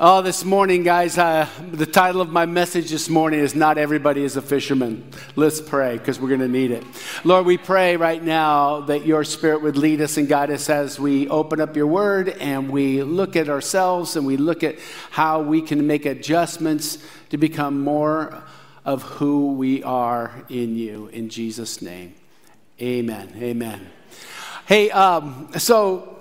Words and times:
Oh, 0.00 0.22
this 0.22 0.44
morning, 0.44 0.82
guys, 0.82 1.16
uh, 1.18 1.48
the 1.70 1.86
title 1.86 2.20
of 2.20 2.28
my 2.28 2.46
message 2.46 2.90
this 2.90 3.08
morning 3.08 3.38
is 3.38 3.54
Not 3.54 3.78
Everybody 3.78 4.24
is 4.24 4.36
a 4.36 4.42
Fisherman. 4.42 5.08
Let's 5.36 5.60
pray 5.60 5.98
because 5.98 6.18
we're 6.18 6.30
going 6.30 6.40
to 6.40 6.48
need 6.48 6.72
it. 6.72 6.82
Lord, 7.22 7.46
we 7.46 7.58
pray 7.58 7.96
right 7.96 8.20
now 8.20 8.80
that 8.80 9.06
your 9.06 9.22
spirit 9.22 9.62
would 9.62 9.76
lead 9.76 10.00
us 10.00 10.16
and 10.16 10.26
guide 10.26 10.50
us 10.50 10.68
as 10.68 10.98
we 10.98 11.28
open 11.28 11.60
up 11.60 11.76
your 11.76 11.86
word 11.86 12.30
and 12.30 12.70
we 12.70 13.04
look 13.04 13.36
at 13.36 13.48
ourselves 13.48 14.16
and 14.16 14.26
we 14.26 14.36
look 14.36 14.64
at 14.64 14.80
how 15.12 15.42
we 15.42 15.62
can 15.62 15.86
make 15.86 16.06
adjustments 16.06 16.98
to 17.30 17.36
become 17.36 17.80
more 17.80 18.42
of 18.84 19.02
who 19.02 19.52
we 19.52 19.84
are 19.84 20.44
in 20.48 20.76
you. 20.76 21.06
In 21.12 21.28
Jesus' 21.28 21.80
name, 21.80 22.16
amen. 22.82 23.32
Amen. 23.36 23.88
Hey, 24.66 24.90
um, 24.90 25.50
so 25.56 26.13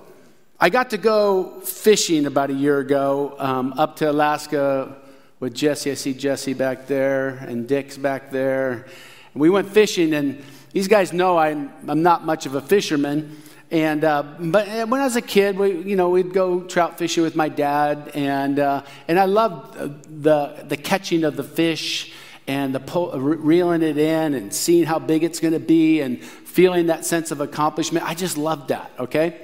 I 0.64 0.70
got 0.70 0.92
to 0.92 0.98
go 0.98 1.60
fishing 1.60 2.26
about 2.26 2.50
a 2.50 2.54
year 2.54 2.80
ago 2.80 3.36
um, 3.38 3.74
up 3.76 3.98
to 3.98 4.10
Alaska 4.10 4.96
with 5.42 5.54
Jesse. 5.54 5.92
I 5.92 5.96
see 5.96 6.14
Jesse 6.14 6.54
back 6.54 6.88
there 6.88 7.32
and 7.32 7.68
Dick's 7.68 7.98
back 7.98 8.32
there. 8.32 8.86
And 9.34 9.42
we 9.42 9.50
went 9.50 9.68
fishing, 9.68 10.14
and 10.14 10.42
these 10.72 10.88
guys 10.88 11.12
know 11.12 11.38
I'm, 11.38 11.70
I'm 11.86 12.02
not 12.02 12.24
much 12.24 12.46
of 12.46 12.56
a 12.56 12.62
fisherman. 12.62 13.42
And 13.72 14.06
uh, 14.06 14.24
but 14.40 14.88
when 14.88 15.02
I 15.02 15.04
was 15.04 15.18
a 15.18 15.22
kid, 15.22 15.58
we 15.58 15.82
you 15.82 15.98
know 15.98 16.12
we'd 16.12 16.32
go 16.32 16.62
trout 16.62 16.98
fishing 16.98 17.24
with 17.24 17.36
my 17.36 17.50
dad, 17.50 18.12
and 18.14 18.58
uh, 18.58 18.84
and 19.10 19.20
I 19.20 19.26
loved 19.26 20.24
the 20.24 20.64
the 20.66 20.78
catching 20.78 21.26
of 21.26 21.36
the 21.36 21.44
fish 21.44 22.14
and 22.48 22.74
the 22.74 22.80
pull, 22.80 23.12
reeling 23.20 23.82
it 23.82 23.98
in 23.98 24.34
and 24.34 24.54
seeing 24.54 24.86
how 24.86 25.00
big 25.00 25.26
it's 25.26 25.42
going 25.42 25.56
to 25.56 25.60
be 25.60 26.00
and 26.00 26.24
feeling 26.24 26.86
that 26.86 27.04
sense 27.04 27.32
of 27.32 27.42
accomplishment. 27.42 28.06
I 28.06 28.14
just 28.14 28.38
loved 28.38 28.70
that. 28.70 28.94
Okay. 28.98 29.42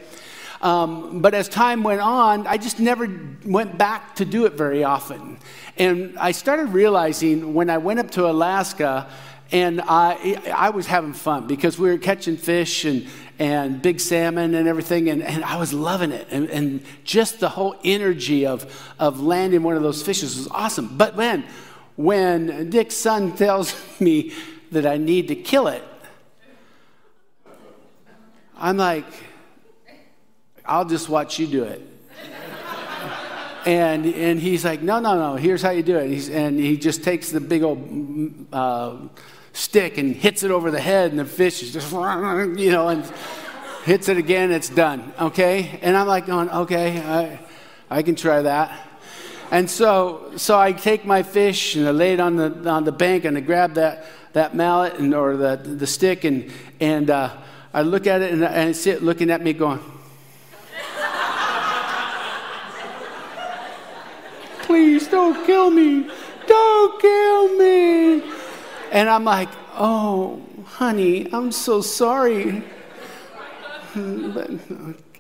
Um, 0.62 1.22
but 1.22 1.34
as 1.34 1.48
time 1.48 1.84
went 1.84 2.02
on, 2.02 2.46
I 2.46 2.58
just 2.58 2.80
never 2.80 3.10
went 3.46 3.78
back 3.78 4.16
to 4.16 4.26
do 4.26 4.46
it 4.46 4.54
very 4.54 4.84
often. 4.84 5.38
And 5.78 6.18
I 6.20 6.32
started 6.32 6.70
realizing 6.70 7.54
when 7.54 7.70
I 7.70 7.78
went 7.78 8.00
up 8.00 8.12
to 8.12 8.30
Alaska, 8.30 9.10
and 9.52 9.82
I, 9.82 10.54
I 10.56 10.70
was 10.70 10.86
having 10.86 11.14
fun 11.14 11.48
because 11.48 11.80
we 11.80 11.90
were 11.90 11.98
catching 11.98 12.38
fish 12.38 12.86
and, 12.86 13.08
and 13.40 13.82
big 13.82 14.00
salmon 14.00 14.54
and 14.54 14.68
everything, 14.68 15.10
and, 15.10 15.24
and 15.24 15.44
I 15.44 15.58
was 15.58 15.74
loving 15.74 16.12
it. 16.12 16.28
And, 16.30 16.50
and 16.50 16.84
just 17.04 17.40
the 17.40 17.50
whole 17.50 17.76
energy 17.84 18.46
of, 18.46 18.94
of 19.00 19.22
landing 19.22 19.64
one 19.64 19.76
of 19.76 19.82
those 19.82 20.04
fishes 20.04 20.38
was 20.38 20.48
awesome. 20.50 20.98
But 20.98 21.16
then, 21.16 21.46
when 21.96 22.70
Dick's 22.70 22.96
son 22.96 23.36
tells 23.36 23.74
me 24.00 24.34
that 24.72 24.86
I 24.86 24.98
need 24.98 25.30
to 25.30 25.36
kill 25.36 25.68
it, 25.68 25.84
I'm 28.58 28.76
like, 28.76 29.06
I'll 30.70 30.86
just 30.86 31.10
watch 31.10 31.40
you 31.40 31.48
do 31.48 31.64
it. 31.64 31.82
and, 33.66 34.06
and 34.06 34.40
he's 34.40 34.64
like, 34.64 34.84
no, 34.84 35.00
no, 35.00 35.16
no, 35.18 35.36
here's 35.36 35.64
how 35.64 35.72
you 35.72 35.82
do 35.82 35.98
it. 35.98 36.10
He's, 36.10 36.30
and 36.30 36.60
he 36.60 36.78
just 36.78 37.04
takes 37.04 37.32
the 37.32 37.40
big 37.40 37.64
old 37.64 38.46
uh, 38.54 38.98
stick 39.52 39.98
and 39.98 40.16
hits 40.16 40.44
it 40.44 40.52
over 40.52 40.70
the 40.70 40.80
head, 40.80 41.10
and 41.10 41.20
the 41.20 41.26
fish 41.26 41.64
is 41.64 41.74
just, 41.74 41.92
you 41.92 42.72
know, 42.72 42.90
and 42.90 43.04
hits 43.84 44.10
it 44.10 44.18
again, 44.18 44.52
it's 44.52 44.70
done, 44.70 45.12
okay? 45.20 45.80
And 45.82 45.98
I'm 45.98 46.06
like 46.06 46.28
going, 46.28 46.52
okay, 46.52 47.02
I, 47.02 47.40
I 47.90 48.04
can 48.04 48.14
try 48.14 48.44
that. 48.44 48.88
And 49.50 49.68
so, 49.68 50.32
so 50.36 50.60
I 50.60 50.72
take 50.72 51.04
my 51.04 51.24
fish 51.24 51.76
and 51.76 51.88
I 51.88 51.92
lay 51.92 52.14
it 52.14 52.20
on 52.20 52.36
the, 52.36 52.70
on 52.70 52.84
the 52.84 52.92
bank 52.92 53.26
and 53.26 53.36
I 53.36 53.42
grab 53.42 53.74
that, 53.74 54.06
that 54.34 54.54
mallet 54.54 55.00
and, 55.00 55.16
or 55.16 55.36
the, 55.36 55.56
the 55.56 55.88
stick 55.88 56.24
and, 56.24 56.52
and 56.80 57.10
uh, 57.10 57.36
I 57.74 57.82
look 57.82 58.06
at 58.06 58.22
it 58.22 58.32
and, 58.32 58.44
and 58.44 58.70
I 58.70 58.72
see 58.74 58.92
it 58.92 59.02
looking 59.02 59.32
at 59.32 59.42
me 59.42 59.54
going, 59.54 59.80
please 64.70 65.08
don't 65.08 65.48
kill 65.48 65.72
me. 65.72 66.08
Don't 66.46 67.02
kill 67.02 67.58
me. 67.58 68.22
And 68.92 69.10
I'm 69.10 69.26
like, 69.26 69.50
oh, 69.74 70.44
honey, 70.64 71.28
I'm 71.34 71.52
so 71.52 71.82
sorry. 71.82 72.64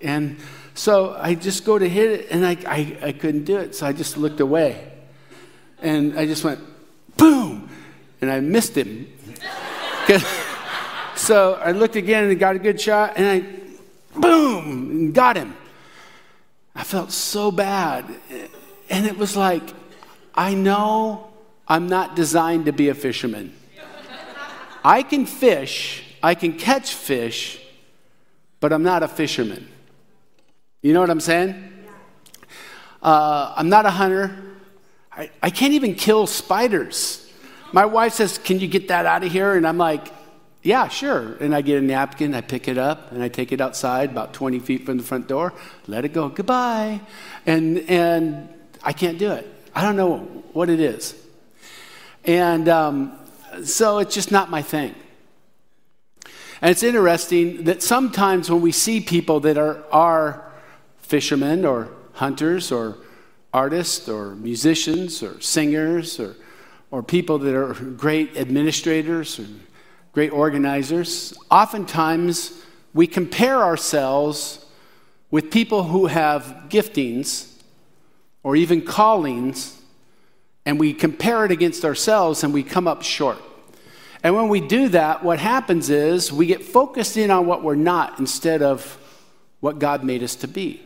And 0.01 0.37
so 0.75 1.17
I 1.19 1.35
just 1.35 1.65
go 1.65 1.77
to 1.77 1.89
hit 1.89 2.11
it, 2.11 2.27
and 2.31 2.45
I, 2.45 2.55
I, 2.65 2.97
I 3.09 3.11
couldn't 3.11 3.43
do 3.43 3.57
it. 3.57 3.75
So 3.75 3.85
I 3.85 3.91
just 3.91 4.15
looked 4.15 4.39
away. 4.39 4.89
And 5.81 6.17
I 6.17 6.25
just 6.25 6.45
went, 6.45 6.61
boom. 7.17 7.67
And 8.21 8.31
I 8.31 8.39
missed 8.39 8.77
him. 8.77 9.11
so 11.15 11.55
I 11.55 11.73
looked 11.73 11.97
again 11.97 12.29
and 12.29 12.39
got 12.39 12.55
a 12.55 12.59
good 12.59 12.79
shot, 12.79 13.17
and 13.17 13.25
I, 13.27 14.17
boom, 14.17 15.11
got 15.11 15.35
him. 15.35 15.53
I 16.73 16.85
felt 16.85 17.11
so 17.11 17.51
bad. 17.51 18.05
And 18.89 19.05
it 19.05 19.17
was 19.17 19.37
like, 19.37 19.63
I 20.33 20.53
know 20.53 21.31
I'm 21.67 21.87
not 21.87 22.15
designed 22.15 22.65
to 22.65 22.73
be 22.73 22.89
a 22.89 22.95
fisherman. 22.95 23.55
I 24.83 25.03
can 25.03 25.25
fish, 25.25 26.03
I 26.23 26.35
can 26.35 26.53
catch 26.53 26.93
fish, 26.93 27.61
but 28.59 28.73
I'm 28.73 28.83
not 28.83 29.03
a 29.03 29.07
fisherman. 29.07 29.67
You 30.81 30.93
know 30.93 31.01
what 31.01 31.09
I'm 31.09 31.19
saying? 31.19 31.71
Uh, 33.01 33.53
I'm 33.55 33.69
not 33.69 33.85
a 33.85 33.89
hunter. 33.89 34.35
I, 35.11 35.29
I 35.43 35.49
can't 35.49 35.73
even 35.73 35.95
kill 35.95 36.27
spiders. 36.27 37.29
My 37.73 37.85
wife 37.85 38.13
says, 38.13 38.37
Can 38.37 38.59
you 38.59 38.67
get 38.67 38.87
that 38.87 39.05
out 39.05 39.23
of 39.23 39.31
here? 39.31 39.55
And 39.55 39.67
I'm 39.67 39.77
like, 39.77 40.13
Yeah, 40.63 40.87
sure. 40.87 41.35
And 41.41 41.53
I 41.53 41.61
get 41.61 41.77
a 41.77 41.85
napkin, 41.85 42.33
I 42.33 42.41
pick 42.41 42.67
it 42.67 42.77
up, 42.77 43.11
and 43.11 43.21
I 43.21 43.27
take 43.27 43.51
it 43.51 43.61
outside 43.61 44.11
about 44.11 44.33
20 44.33 44.59
feet 44.59 44.85
from 44.85 44.97
the 44.97 45.03
front 45.03 45.27
door, 45.27 45.53
let 45.87 46.05
it 46.05 46.13
go, 46.13 46.29
goodbye. 46.29 47.01
And, 47.45 47.79
and 47.89 48.49
I 48.83 48.93
can't 48.93 49.17
do 49.17 49.31
it. 49.31 49.47
I 49.75 49.81
don't 49.81 49.95
know 49.95 50.19
what 50.53 50.69
it 50.69 50.79
is. 50.79 51.15
And 52.25 52.67
um, 52.69 53.17
so 53.63 53.99
it's 53.99 54.13
just 54.13 54.31
not 54.31 54.49
my 54.49 54.61
thing. 54.61 54.95
And 56.61 56.71
it's 56.71 56.83
interesting 56.83 57.63
that 57.63 57.81
sometimes 57.81 58.49
when 58.49 58.61
we 58.61 58.71
see 58.71 58.99
people 58.99 59.39
that 59.41 59.57
are, 59.57 59.83
are 59.91 60.51
fishermen 60.99 61.65
or 61.65 61.89
hunters 62.13 62.71
or 62.71 62.97
artists 63.53 64.09
or 64.09 64.35
musicians 64.35 65.23
or 65.23 65.39
singers 65.39 66.19
or, 66.19 66.35
or 66.91 67.01
people 67.01 67.39
that 67.39 67.55
are 67.55 67.73
great 67.73 68.35
administrators 68.35 69.39
or 69.39 69.45
great 70.11 70.31
organizers, 70.31 71.33
oftentimes 71.49 72.61
we 72.93 73.07
compare 73.07 73.63
ourselves 73.63 74.65
with 75.31 75.51
people 75.51 75.83
who 75.83 76.07
have 76.07 76.65
giftings 76.69 77.48
or 78.43 78.55
even 78.55 78.81
callings, 78.81 79.79
and 80.65 80.79
we 80.79 80.93
compare 80.93 81.45
it 81.45 81.51
against 81.51 81.83
ourselves 81.83 82.43
and 82.43 82.53
we 82.53 82.63
come 82.63 82.87
up 82.87 83.01
short. 83.01 83.37
And 84.23 84.35
when 84.35 84.49
we 84.49 84.59
do 84.59 84.89
that, 84.89 85.23
what 85.23 85.39
happens 85.39 85.89
is 85.89 86.31
we 86.31 86.45
get 86.45 86.63
focused 86.63 87.17
in 87.17 87.31
on 87.31 87.45
what 87.45 87.63
we're 87.63 87.75
not 87.75 88.19
instead 88.19 88.61
of 88.61 88.97
what 89.61 89.79
God 89.79 90.03
made 90.03 90.23
us 90.23 90.35
to 90.37 90.47
be. 90.47 90.81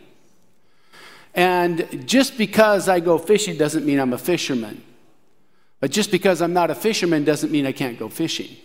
And 1.33 2.07
just 2.07 2.37
because 2.37 2.87
I 2.87 2.99
go 2.99 3.17
fishing 3.17 3.57
doesn't 3.57 3.85
mean 3.85 3.99
I'm 3.99 4.13
a 4.13 4.17
fisherman. 4.17 4.83
But 5.79 5.91
just 5.91 6.11
because 6.11 6.41
I'm 6.41 6.53
not 6.53 6.69
a 6.69 6.75
fisherman 6.75 7.23
doesn't 7.23 7.51
mean 7.51 7.65
I 7.65 7.71
can't 7.71 7.97
go 7.97 8.07
fishing. 8.07 8.55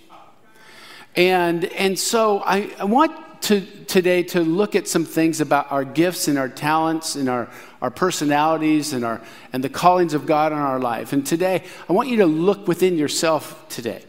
And, 1.17 1.65
and 1.65 1.99
so 1.99 2.43
I, 2.45 2.71
I 2.79 2.85
want 2.85 3.13
to, 3.43 3.61
today 3.87 4.23
to 4.25 4.41
look 4.41 4.75
at 4.75 4.89
some 4.89 5.05
things 5.05 5.41
about 5.41 5.71
our 5.71 5.85
gifts 5.85 6.29
and 6.29 6.39
our 6.39 6.49
talents 6.49 7.15
and 7.15 7.29
our, 7.29 7.49
our 7.81 7.91
personalities 7.91 8.93
and, 8.93 9.05
our, 9.05 9.21
and 9.53 9.63
the 9.63 9.69
callings 9.69 10.15
of 10.15 10.27
God 10.27 10.53
in 10.53 10.59
our 10.59 10.81
life. 10.81 11.13
And 11.13 11.27
today, 11.27 11.65
I 11.89 11.93
want 11.93 12.09
you 12.09 12.19
to 12.19 12.27
look 12.27 12.69
within 12.69 12.99
yourself 12.99 13.69
today. 13.69 14.05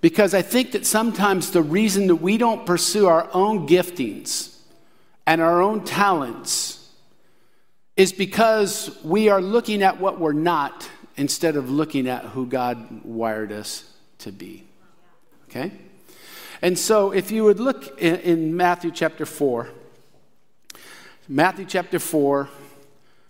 Because 0.00 0.32
I 0.32 0.42
think 0.42 0.72
that 0.72 0.86
sometimes 0.86 1.50
the 1.50 1.62
reason 1.62 2.06
that 2.06 2.16
we 2.16 2.38
don't 2.38 2.64
pursue 2.64 3.06
our 3.06 3.28
own 3.32 3.68
giftings 3.68 4.56
and 5.26 5.40
our 5.40 5.60
own 5.60 5.84
talents 5.84 6.88
is 7.96 8.12
because 8.12 8.98
we 9.04 9.28
are 9.28 9.42
looking 9.42 9.82
at 9.82 10.00
what 10.00 10.18
we're 10.18 10.32
not 10.32 10.88
instead 11.16 11.56
of 11.56 11.70
looking 11.70 12.08
at 12.08 12.24
who 12.24 12.46
God 12.46 13.04
wired 13.04 13.52
us 13.52 13.84
to 14.20 14.32
be. 14.32 14.64
Okay? 15.44 15.70
And 16.62 16.78
so, 16.78 17.10
if 17.10 17.30
you 17.30 17.44
would 17.44 17.58
look 17.58 17.98
in, 18.00 18.16
in 18.16 18.56
Matthew 18.56 18.90
chapter 18.90 19.24
4, 19.24 19.68
Matthew 21.26 21.64
chapter 21.64 21.98
4, 21.98 22.48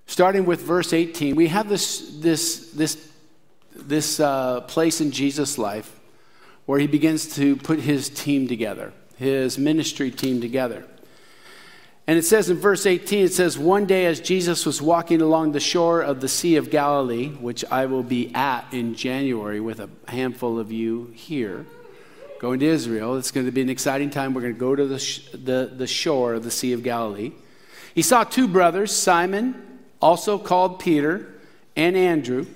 starting 0.06 0.46
with 0.46 0.62
verse 0.62 0.92
18, 0.92 1.36
we 1.36 1.46
have 1.46 1.68
this, 1.68 2.18
this, 2.18 2.70
this, 2.72 3.08
this 3.72 4.18
uh, 4.18 4.62
place 4.62 5.00
in 5.00 5.12
Jesus' 5.12 5.58
life 5.58 6.00
where 6.66 6.80
he 6.80 6.88
begins 6.88 7.36
to 7.36 7.54
put 7.56 7.78
his 7.78 8.08
team 8.08 8.48
together, 8.48 8.92
his 9.16 9.58
ministry 9.58 10.10
team 10.10 10.40
together. 10.40 10.84
And 12.08 12.18
it 12.18 12.24
says 12.24 12.50
in 12.50 12.56
verse 12.56 12.84
18, 12.84 13.26
it 13.26 13.32
says, 13.32 13.56
One 13.56 13.86
day 13.86 14.06
as 14.06 14.18
Jesus 14.18 14.66
was 14.66 14.82
walking 14.82 15.22
along 15.22 15.52
the 15.52 15.60
shore 15.60 16.00
of 16.00 16.20
the 16.20 16.28
Sea 16.28 16.56
of 16.56 16.70
Galilee, 16.70 17.28
which 17.28 17.64
I 17.70 17.86
will 17.86 18.02
be 18.02 18.34
at 18.34 18.64
in 18.72 18.96
January 18.96 19.60
with 19.60 19.78
a 19.78 19.88
handful 20.08 20.58
of 20.58 20.72
you 20.72 21.12
here 21.14 21.64
going 22.40 22.58
to 22.58 22.66
Israel. 22.66 23.18
It's 23.18 23.30
going 23.30 23.44
to 23.44 23.52
be 23.52 23.60
an 23.60 23.68
exciting 23.68 24.08
time. 24.08 24.32
We're 24.32 24.40
going 24.40 24.54
to 24.54 24.58
go 24.58 24.74
to 24.74 24.86
the, 24.86 24.98
sh- 24.98 25.28
the, 25.30 25.70
the 25.76 25.86
shore 25.86 26.32
of 26.32 26.42
the 26.42 26.50
Sea 26.50 26.72
of 26.72 26.82
Galilee. 26.82 27.32
He 27.94 28.00
saw 28.00 28.24
two 28.24 28.48
brothers, 28.48 28.96
Simon 28.96 29.78
also 30.00 30.38
called 30.38 30.78
Peter 30.78 31.34
and 31.76 31.94
Andrew, 31.94 32.46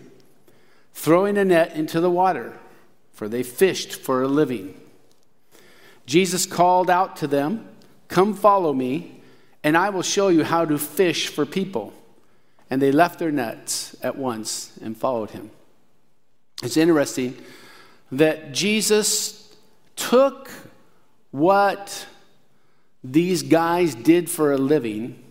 throwing 0.94 1.36
a 1.36 1.44
net 1.44 1.76
into 1.76 2.00
the 2.00 2.08
water, 2.08 2.58
for 3.12 3.28
they 3.28 3.42
fished 3.42 3.94
for 3.94 4.22
a 4.22 4.28
living. 4.28 4.74
Jesus 6.06 6.46
called 6.46 6.88
out 6.88 7.16
to 7.16 7.26
them, 7.26 7.68
Come 8.08 8.32
follow 8.32 8.72
me, 8.72 9.20
and 9.62 9.76
I 9.76 9.90
will 9.90 10.02
show 10.02 10.28
you 10.28 10.44
how 10.44 10.64
to 10.64 10.78
fish 10.78 11.28
for 11.28 11.44
people. 11.44 11.92
And 12.70 12.80
they 12.80 12.90
left 12.90 13.18
their 13.18 13.30
nets 13.30 13.94
at 14.02 14.16
once 14.16 14.78
and 14.82 14.96
followed 14.96 15.32
him. 15.32 15.50
It's 16.62 16.78
interesting 16.78 17.36
that 18.10 18.52
Jesus 18.52 19.43
took 19.96 20.50
what 21.30 22.06
these 23.02 23.42
guys 23.42 23.94
did 23.94 24.30
for 24.30 24.52
a 24.52 24.58
living 24.58 25.22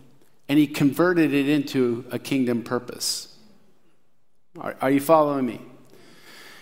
and 0.47 0.59
he 0.59 0.67
converted 0.67 1.33
it 1.33 1.49
into 1.49 2.05
a 2.11 2.19
kingdom 2.19 2.63
purpose. 2.63 3.35
Are, 4.59 4.75
are, 4.81 4.91
you 4.91 4.99
following 4.99 5.45
me? 5.45 5.61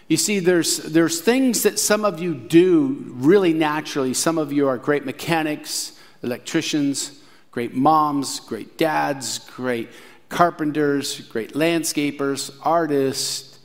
You 0.07 0.17
see, 0.17 0.39
there's, 0.39 0.77
there's 0.77 1.19
things 1.21 1.63
that 1.63 1.79
some 1.79 2.05
of 2.05 2.21
you 2.21 2.33
do 2.33 3.03
really 3.07 3.53
naturally. 3.53 4.13
Some 4.13 4.37
of 4.37 4.53
you 4.53 4.67
are 4.67 4.77
great 4.77 5.05
mechanics, 5.05 5.97
electricians, 6.23 7.19
great 7.49 7.73
moms, 7.73 8.39
great 8.39 8.77
dads, 8.77 9.39
great 9.39 9.89
carpenters, 10.29 11.19
great 11.27 11.53
landscapers, 11.53 12.55
artists, 12.63 13.59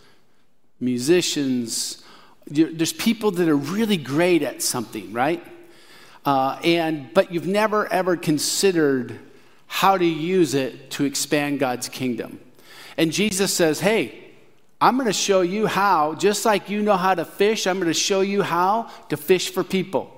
musicians. 0.81 2.03
There's 2.47 2.93
people 2.93 3.33
that 3.33 3.49
are 3.49 3.57
really 3.57 3.97
great 3.97 4.43
at 4.43 4.63
something, 4.63 5.13
right? 5.13 5.45
Uh, 6.25 6.59
and 6.63 7.13
but 7.13 7.33
you've 7.33 7.47
never 7.47 7.91
ever 7.93 8.17
considered 8.17 9.19
how 9.67 9.99
to 9.99 10.05
use 10.05 10.55
it 10.55 10.91
to 10.93 11.05
expand 11.05 11.59
God's 11.59 11.89
kingdom. 11.89 12.39
And 12.97 13.13
Jesus 13.13 13.53
says, 13.53 13.81
"Hey, 13.81 14.33
I'm 14.81 14.97
going 14.97 15.07
to 15.07 15.13
show 15.13 15.41
you 15.41 15.67
how. 15.67 16.15
Just 16.15 16.45
like 16.45 16.71
you 16.71 16.83
know 16.83 16.97
how 16.97 17.15
to 17.15 17.25
fish, 17.25 17.67
I'm 17.67 17.77
going 17.77 17.89
to 17.89 17.95
show 17.95 18.21
you 18.21 18.43
how 18.43 18.91
to 19.09 19.17
fish 19.17 19.51
for 19.51 19.65
people." 19.65 20.13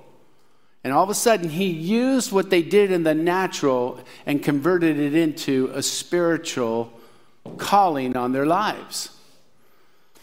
And 0.84 0.92
all 0.92 1.02
of 1.02 1.10
a 1.10 1.14
sudden, 1.14 1.48
he 1.48 1.66
used 1.66 2.30
what 2.30 2.50
they 2.50 2.62
did 2.62 2.90
in 2.90 3.02
the 3.02 3.14
natural 3.14 4.00
and 4.26 4.42
converted 4.42 4.98
it 4.98 5.14
into 5.14 5.70
a 5.74 5.82
spiritual 5.82 6.92
calling 7.56 8.16
on 8.16 8.32
their 8.32 8.46
lives. 8.46 9.10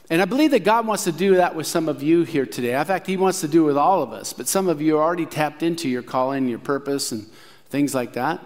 And 0.09 0.21
I 0.21 0.25
believe 0.25 0.51
that 0.51 0.63
God 0.63 0.85
wants 0.85 1.05
to 1.05 1.11
do 1.11 1.35
that 1.37 1.55
with 1.55 1.65
some 1.65 1.89
of 1.89 2.03
you 2.03 2.23
here 2.23 2.45
today. 2.45 2.77
In 2.77 2.85
fact, 2.85 3.07
He 3.07 3.17
wants 3.17 3.41
to 3.41 3.47
do 3.47 3.63
it 3.63 3.67
with 3.67 3.77
all 3.77 4.03
of 4.03 4.13
us. 4.13 4.33
But 4.33 4.47
some 4.47 4.67
of 4.67 4.81
you 4.81 4.97
are 4.97 5.03
already 5.03 5.25
tapped 5.25 5.63
into 5.63 5.89
your 5.89 6.03
calling, 6.03 6.47
your 6.47 6.59
purpose, 6.59 7.11
and 7.11 7.25
things 7.69 7.95
like 7.95 8.13
that. 8.13 8.39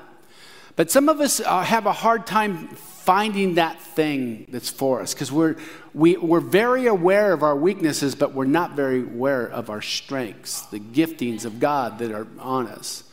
But 0.77 0.89
some 0.89 1.09
of 1.09 1.19
us 1.19 1.41
uh, 1.41 1.61
have 1.61 1.85
a 1.85 1.91
hard 1.91 2.25
time 2.25 2.69
finding 2.69 3.55
that 3.55 3.81
thing 3.81 4.45
that's 4.49 4.69
for 4.69 5.01
us 5.01 5.13
because 5.13 5.31
we're, 5.31 5.57
we, 5.93 6.15
we 6.15 6.37
are 6.37 6.41
very 6.41 6.85
aware 6.85 7.33
of 7.33 7.43
our 7.43 7.55
weaknesses, 7.55 8.15
but 8.15 8.33
we're 8.33 8.45
not 8.45 8.77
very 8.77 9.01
aware 9.01 9.47
of 9.47 9.69
our 9.69 9.81
strengths, 9.81 10.61
the 10.67 10.79
giftings 10.79 11.43
of 11.43 11.59
God 11.59 11.99
that 11.99 12.11
are 12.11 12.27
on 12.39 12.67
us. 12.67 13.03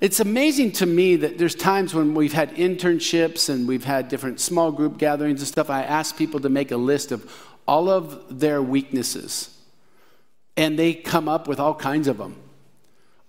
It's 0.00 0.20
amazing 0.20 0.72
to 0.72 0.86
me 0.86 1.16
that 1.16 1.38
there's 1.38 1.54
times 1.54 1.94
when 1.94 2.14
we've 2.14 2.34
had 2.34 2.54
internships 2.54 3.48
and 3.48 3.66
we've 3.66 3.84
had 3.84 4.08
different 4.08 4.38
small 4.38 4.70
group 4.70 4.98
gatherings 4.98 5.40
and 5.40 5.48
stuff. 5.48 5.70
I 5.70 5.82
ask 5.82 6.16
people 6.16 6.38
to 6.40 6.50
make 6.50 6.70
a 6.70 6.76
list 6.76 7.10
of 7.10 7.32
all 7.66 7.88
of 7.88 8.40
their 8.40 8.62
weaknesses, 8.62 9.56
and 10.56 10.78
they 10.78 10.94
come 10.94 11.28
up 11.28 11.48
with 11.48 11.60
all 11.60 11.74
kinds 11.74 12.08
of 12.08 12.18
them 12.18 12.36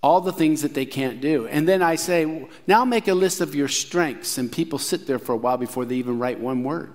all 0.03 0.21
the 0.21 0.31
things 0.31 0.61
that 0.61 0.73
they 0.73 0.85
can't 0.85 1.21
do. 1.21 1.47
And 1.47 1.67
then 1.67 1.81
I 1.81 1.95
say, 1.95 2.47
now 2.67 2.85
make 2.85 3.07
a 3.07 3.13
list 3.13 3.41
of 3.41 3.55
your 3.55 3.67
strengths, 3.67 4.37
and 4.37 4.51
people 4.51 4.79
sit 4.79 5.07
there 5.07 5.19
for 5.19 5.33
a 5.33 5.37
while 5.37 5.57
before 5.57 5.85
they 5.85 5.95
even 5.95 6.19
write 6.19 6.39
one 6.39 6.63
word. 6.63 6.93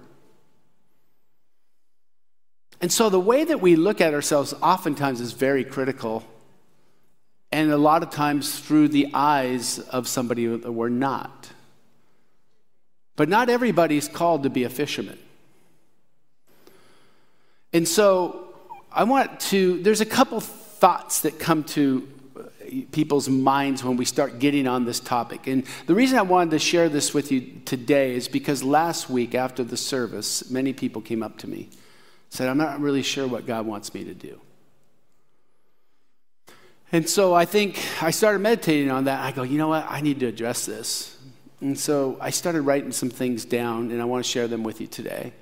And 2.81 2.93
so 2.93 3.11
the 3.11 3.21
way 3.21 3.45
that 3.45 3.61
we 3.61 3.77
look 3.77 4.01
at 4.01 4.15
ourselves 4.15 4.55
oftentimes 4.63 5.21
is 5.21 5.33
very 5.33 5.65
critical, 5.65 6.25
and 7.51 7.71
a 7.71 7.77
lot 7.77 8.03
of 8.03 8.11
times 8.11 8.59
through 8.59 8.89
the 8.89 9.11
eyes 9.13 9.79
of 9.79 10.09
somebody 10.09 10.47
that 10.47 10.73
we're 10.73 10.89
not. 10.89 11.51
But 13.17 13.29
not 13.29 13.51
everybody's 13.51 14.09
called 14.09 14.45
to 14.45 14.51
be 14.51 14.65
a 14.65 14.71
fisherman. 14.71 15.19
And 17.73 17.89
so 17.89 18.55
I 18.91 19.05
want 19.05 19.41
to, 19.41 19.83
there's 19.83 20.01
a 20.01 20.07
couple 20.07 20.41
thoughts 20.41 21.21
that 21.21 21.39
come 21.39 21.65
to 21.65 22.09
people's 22.91 23.29
minds 23.29 23.85
when 23.85 23.97
we 23.97 24.05
start 24.05 24.39
getting 24.39 24.67
on 24.67 24.85
this 24.85 25.01
topic. 25.01 25.47
And 25.47 25.65
the 25.87 25.95
reason 25.95 26.19
I 26.19 26.23
wanted 26.23 26.53
to 26.53 26.59
share 26.59 26.89
this 26.89 27.13
with 27.13 27.31
you 27.31 27.61
today 27.65 28.15
is 28.15 28.29
because 28.29 28.63
last 28.63 29.11
week 29.11 29.35
after 29.35 29.63
the 29.65 29.77
service, 29.77 30.51
many 30.51 30.73
people 30.73 31.03
came 31.03 31.23
up 31.23 31.39
to 31.39 31.47
me, 31.47 31.69
said, 32.31 32.49
I'm 32.49 32.59
not 32.59 32.81
really 32.81 33.03
sure 33.03 33.27
what 33.27 33.47
God 33.47 33.67
wants 33.67 33.93
me 33.95 34.05
to 34.05 34.15
do. 34.15 34.41
And 36.93 37.09
so 37.09 37.33
I 37.35 37.47
think 37.47 37.81
I 38.03 38.11
started 38.11 38.41
meditating 38.41 38.91
on 38.91 39.05
that. 39.05 39.21
I 39.21 39.33
go, 39.33 39.43
you 39.43 39.57
know 39.57 39.69
what? 39.69 39.87
I 39.89 40.03
need 40.03 40.21
to 40.21 40.27
address 40.27 40.67
this. 40.67 41.17
And 41.61 41.79
so 41.79 42.19
I 42.21 42.31
started 42.31 42.63
writing 42.63 42.93
some 42.93 43.09
things 43.09 43.45
down, 43.45 43.91
and 43.91 44.03
I 44.03 44.05
want 44.05 44.25
to 44.25 44.31
share 44.31 44.49
them 44.49 44.63
with 44.63 44.81
you 44.81 44.87
today. 44.87 45.33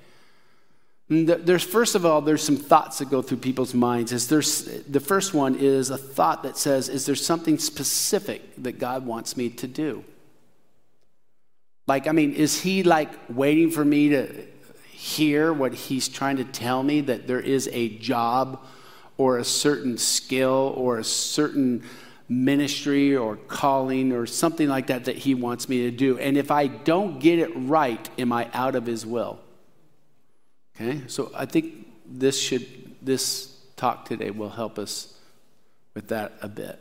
There's 1.13 1.63
first 1.63 1.95
of 1.95 2.05
all, 2.05 2.21
there's 2.21 2.41
some 2.41 2.55
thoughts 2.55 2.99
that 2.99 3.09
go 3.09 3.21
through 3.21 3.39
people's 3.39 3.73
minds. 3.73 4.13
Is 4.13 4.29
there's 4.29 4.63
the 4.83 5.01
first 5.01 5.33
one 5.33 5.55
is 5.55 5.89
a 5.89 5.97
thought 5.97 6.43
that 6.43 6.57
says, 6.57 6.87
"Is 6.87 7.05
there 7.05 7.15
something 7.15 7.57
specific 7.57 8.41
that 8.63 8.79
God 8.79 9.05
wants 9.05 9.35
me 9.35 9.49
to 9.49 9.67
do?" 9.67 10.05
Like, 11.85 12.07
I 12.07 12.13
mean, 12.13 12.31
is 12.31 12.61
He 12.61 12.83
like 12.83 13.09
waiting 13.27 13.71
for 13.71 13.83
me 13.83 14.07
to 14.07 14.25
hear 14.93 15.51
what 15.51 15.73
He's 15.73 16.07
trying 16.07 16.37
to 16.37 16.45
tell 16.45 16.81
me 16.81 17.01
that 17.01 17.27
there 17.27 17.41
is 17.41 17.69
a 17.73 17.89
job 17.97 18.63
or 19.17 19.37
a 19.37 19.43
certain 19.43 19.97
skill 19.97 20.73
or 20.77 20.97
a 20.97 21.03
certain 21.03 21.83
ministry 22.29 23.17
or 23.17 23.35
calling 23.35 24.13
or 24.13 24.25
something 24.25 24.69
like 24.69 24.87
that 24.87 25.03
that 25.03 25.17
He 25.17 25.35
wants 25.35 25.67
me 25.67 25.81
to 25.81 25.91
do? 25.91 26.17
And 26.19 26.37
if 26.37 26.51
I 26.51 26.67
don't 26.67 27.19
get 27.19 27.37
it 27.37 27.51
right, 27.53 28.09
am 28.17 28.31
I 28.31 28.49
out 28.53 28.75
of 28.75 28.85
His 28.85 29.05
will? 29.05 29.39
Okay, 30.81 31.01
so 31.07 31.31
I 31.35 31.45
think 31.45 31.87
this 32.07 32.39
should 32.39 32.65
this 33.03 33.55
talk 33.75 34.05
today 34.05 34.31
will 34.31 34.49
help 34.49 34.79
us 34.79 35.13
with 35.93 36.07
that 36.07 36.33
a 36.41 36.47
bit. 36.47 36.79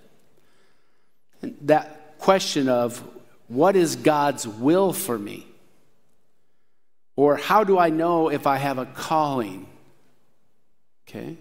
And 1.43 1.55
that 1.63 2.19
question 2.19 2.71
of 2.71 3.03
what 3.49 3.77
is 3.77 3.97
God's 3.97 4.49
will 4.49 4.95
for 4.95 5.19
me? 5.19 5.47
Or 7.15 7.37
how 7.37 7.63
do 7.63 7.79
I 7.79 7.91
know 7.91 8.31
if 8.31 8.47
I 8.47 8.57
have 8.57 8.79
a 8.79 8.87
calling? 8.87 9.67
Okay? 11.07 11.37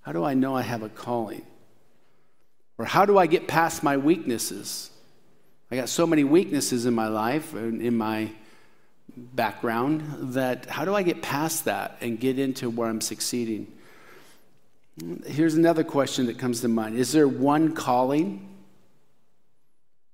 How 0.00 0.10
do 0.10 0.24
I 0.24 0.34
know 0.34 0.56
I 0.56 0.62
have 0.62 0.82
a 0.82 0.88
calling? 0.88 1.42
Or 2.76 2.86
how 2.86 3.04
do 3.04 3.18
I 3.18 3.28
get 3.28 3.46
past 3.46 3.84
my 3.84 3.96
weaknesses? 3.96 4.90
I 5.70 5.76
got 5.76 5.88
so 5.88 6.08
many 6.08 6.24
weaknesses 6.24 6.86
in 6.86 6.94
my 6.94 7.06
life, 7.06 7.54
and 7.54 7.80
in 7.80 7.96
my 7.96 8.32
background 9.34 10.34
that 10.34 10.66
how 10.66 10.84
do 10.84 10.94
I 10.94 11.02
get 11.02 11.22
past 11.22 11.64
that 11.66 11.98
and 12.00 12.18
get 12.18 12.38
into 12.38 12.70
where 12.70 12.88
I'm 12.88 13.00
succeeding? 13.00 13.72
Here's 15.26 15.54
another 15.54 15.84
question 15.84 16.26
that 16.26 16.38
comes 16.38 16.60
to 16.62 16.68
mind 16.68 16.96
Is 16.96 17.12
there 17.12 17.28
one 17.28 17.74
calling? 17.74 18.48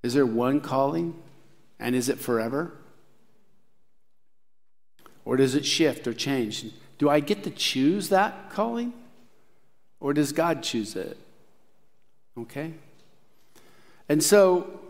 Is 0.02 0.14
there 0.14 0.26
one 0.26 0.60
calling? 0.60 1.14
And 1.80 1.94
is 1.94 2.08
it 2.08 2.18
forever? 2.18 2.72
Or 5.24 5.36
does 5.36 5.54
it 5.54 5.64
shift 5.64 6.06
or 6.06 6.12
change? 6.12 6.66
Do 6.98 7.08
I 7.08 7.20
get 7.20 7.42
to 7.44 7.50
choose 7.50 8.10
that 8.10 8.50
calling? 8.50 8.92
Or 10.00 10.12
does 10.12 10.32
God 10.32 10.62
choose 10.62 10.96
it? 10.96 11.16
Okay? 12.38 12.74
And 14.08 14.22
so 14.22 14.80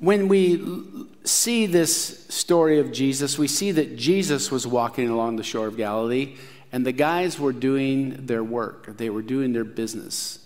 when 0.00 0.28
we 0.28 1.06
see 1.24 1.66
this 1.66 2.26
story 2.28 2.78
of 2.80 2.92
Jesus, 2.92 3.38
we 3.38 3.48
see 3.48 3.70
that 3.72 3.96
Jesus 3.96 4.50
was 4.50 4.66
walking 4.66 5.08
along 5.08 5.36
the 5.36 5.42
shore 5.42 5.66
of 5.66 5.76
Galilee, 5.76 6.36
and 6.72 6.84
the 6.84 6.92
guys 6.92 7.38
were 7.38 7.52
doing 7.52 8.26
their 8.26 8.42
work. 8.42 8.96
They 8.96 9.10
were 9.10 9.22
doing 9.22 9.52
their 9.52 9.64
business. 9.64 10.38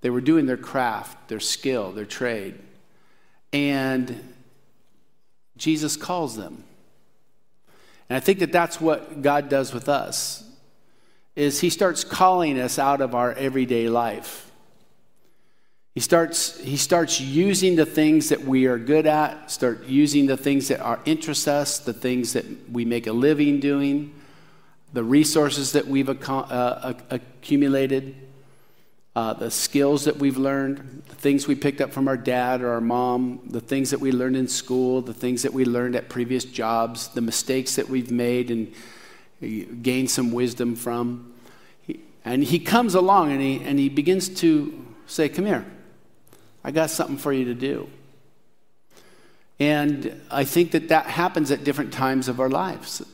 They 0.00 0.10
were 0.10 0.20
doing 0.20 0.46
their 0.46 0.56
craft, 0.56 1.28
their 1.28 1.40
skill, 1.40 1.92
their 1.92 2.04
trade. 2.04 2.58
And 3.52 4.34
Jesus 5.56 5.96
calls 5.96 6.36
them. 6.36 6.64
And 8.08 8.16
I 8.16 8.20
think 8.20 8.38
that 8.38 8.52
that's 8.52 8.80
what 8.80 9.22
God 9.22 9.48
does 9.48 9.74
with 9.74 9.88
us 9.88 10.44
is 11.34 11.60
he 11.60 11.70
starts 11.70 12.02
calling 12.02 12.58
us 12.58 12.78
out 12.78 13.00
of 13.00 13.14
our 13.14 13.32
everyday 13.32 13.88
life. 13.88 14.45
He 15.96 16.00
starts, 16.00 16.60
he 16.60 16.76
starts 16.76 17.22
using 17.22 17.74
the 17.74 17.86
things 17.86 18.28
that 18.28 18.42
we 18.42 18.66
are 18.66 18.76
good 18.76 19.06
at, 19.06 19.50
start 19.50 19.86
using 19.86 20.26
the 20.26 20.36
things 20.36 20.68
that 20.68 20.80
are 20.80 21.00
interest 21.06 21.48
us, 21.48 21.78
the 21.78 21.94
things 21.94 22.34
that 22.34 22.44
we 22.70 22.84
make 22.84 23.06
a 23.06 23.12
living 23.14 23.60
doing, 23.60 24.14
the 24.92 25.02
resources 25.02 25.72
that 25.72 25.86
we've 25.86 26.10
uh, 26.10 26.92
accumulated. 27.08 28.14
uh, 29.16 29.32
the 29.32 29.50
skills 29.50 30.04
that 30.04 30.18
we've 30.18 30.36
learned, 30.36 31.02
the 31.08 31.14
things 31.14 31.48
we 31.48 31.54
picked 31.54 31.80
up 31.80 31.90
from 31.90 32.06
our 32.06 32.18
dad 32.18 32.60
or 32.60 32.72
our 32.72 32.82
mom, 32.82 33.40
the 33.46 33.62
things 33.62 33.90
that 33.90 33.98
we 33.98 34.12
learned 34.12 34.36
in 34.36 34.46
school, 34.46 35.00
the 35.00 35.14
things 35.14 35.42
that 35.42 35.54
we 35.54 35.64
learned 35.64 35.96
at 35.96 36.10
previous 36.10 36.44
jobs, 36.44 37.08
the 37.08 37.22
mistakes 37.22 37.76
that 37.76 37.88
we've 37.88 38.10
made 38.10 38.50
and 38.50 39.82
gained 39.82 40.10
some 40.10 40.30
wisdom 40.32 40.76
from. 40.76 41.32
And 42.26 42.44
he 42.44 42.58
comes 42.58 42.94
along 42.94 43.32
and 43.32 43.40
he, 43.40 43.62
and 43.64 43.78
he 43.78 43.88
begins 43.88 44.28
to 44.40 44.84
say, 45.06 45.30
Come 45.30 45.46
here, 45.46 45.64
I 46.66 46.72
got 46.72 46.90
something 46.90 47.16
for 47.16 47.32
you 47.32 47.44
to 47.44 47.54
do. 47.54 47.88
And 49.60 50.20
I 50.32 50.42
think 50.42 50.72
that 50.72 50.88
that 50.88 51.06
happens 51.06 51.52
at 51.52 51.62
different 51.62 51.92
times 51.92 52.26
of 52.26 52.40
our 52.40 52.48
lives. 52.48 53.06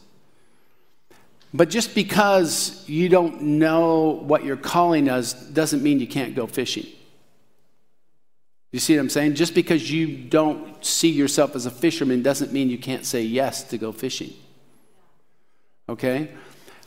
But 1.53 1.69
just 1.69 1.95
because 1.95 2.83
you 2.89 3.11
don't 3.11 3.43
know 3.43 4.23
what 4.23 4.43
your 4.43 4.57
calling 4.57 5.07
is 5.07 5.35
doesn't 5.35 5.83
mean 5.83 6.01
you 6.01 6.07
can't 6.07 6.35
go 6.35 6.47
fishing. 6.47 6.87
You 8.71 8.81
see 8.81 8.97
what 8.97 9.03
I'm 9.03 9.11
saying? 9.11 9.35
Just 9.35 9.55
because 9.55 9.91
you 9.91 10.17
don't 10.17 10.83
see 10.83 11.11
yourself 11.11 11.55
as 11.55 11.67
a 11.67 11.71
fisherman 11.71 12.23
doesn't 12.23 12.55
mean 12.55 12.71
you 12.71 12.79
can't 12.79 13.05
say 13.05 13.21
yes 13.21 13.65
to 13.65 13.77
go 13.77 13.93
fishing. 13.93 14.33
Okay? 15.91 16.31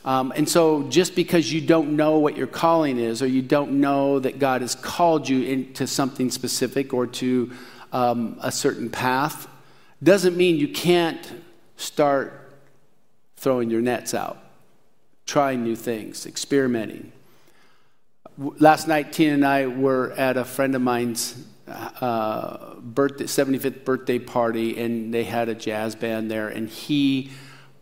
Um, 0.05 0.31
and 0.35 0.47
so, 0.47 0.83
just 0.83 1.15
because 1.15 1.51
you 1.51 1.59
don't 1.59 1.97
know 1.97 2.19
what 2.19 2.37
your 2.37 2.47
calling 2.47 2.97
is, 2.97 3.21
or 3.21 3.27
you 3.27 3.41
don't 3.41 3.81
know 3.81 4.19
that 4.19 4.39
God 4.39 4.61
has 4.61 4.75
called 4.75 5.27
you 5.27 5.43
into 5.43 5.87
something 5.87 6.31
specific 6.31 6.93
or 6.93 7.07
to 7.07 7.51
um, 7.91 8.37
a 8.41 8.51
certain 8.51 8.89
path, 8.89 9.47
doesn't 10.01 10.37
mean 10.37 10.55
you 10.57 10.67
can't 10.69 11.43
start 11.75 12.53
throwing 13.35 13.69
your 13.69 13.81
nets 13.81 14.13
out 14.13 14.45
trying 15.25 15.63
new 15.63 15.75
things, 15.75 16.25
experimenting. 16.25 17.11
Last 18.37 18.87
night, 18.87 19.13
Tina 19.13 19.33
and 19.33 19.45
I 19.45 19.67
were 19.67 20.11
at 20.11 20.37
a 20.37 20.45
friend 20.45 20.75
of 20.75 20.81
mine's 20.81 21.35
uh, 21.67 22.75
birthday, 22.75 23.23
75th 23.23 23.85
birthday 23.85 24.19
party, 24.19 24.77
and 24.79 25.13
they 25.13 25.23
had 25.23 25.49
a 25.49 25.55
jazz 25.55 25.95
band 25.95 26.29
there, 26.29 26.49
and 26.49 26.69
he 26.69 27.31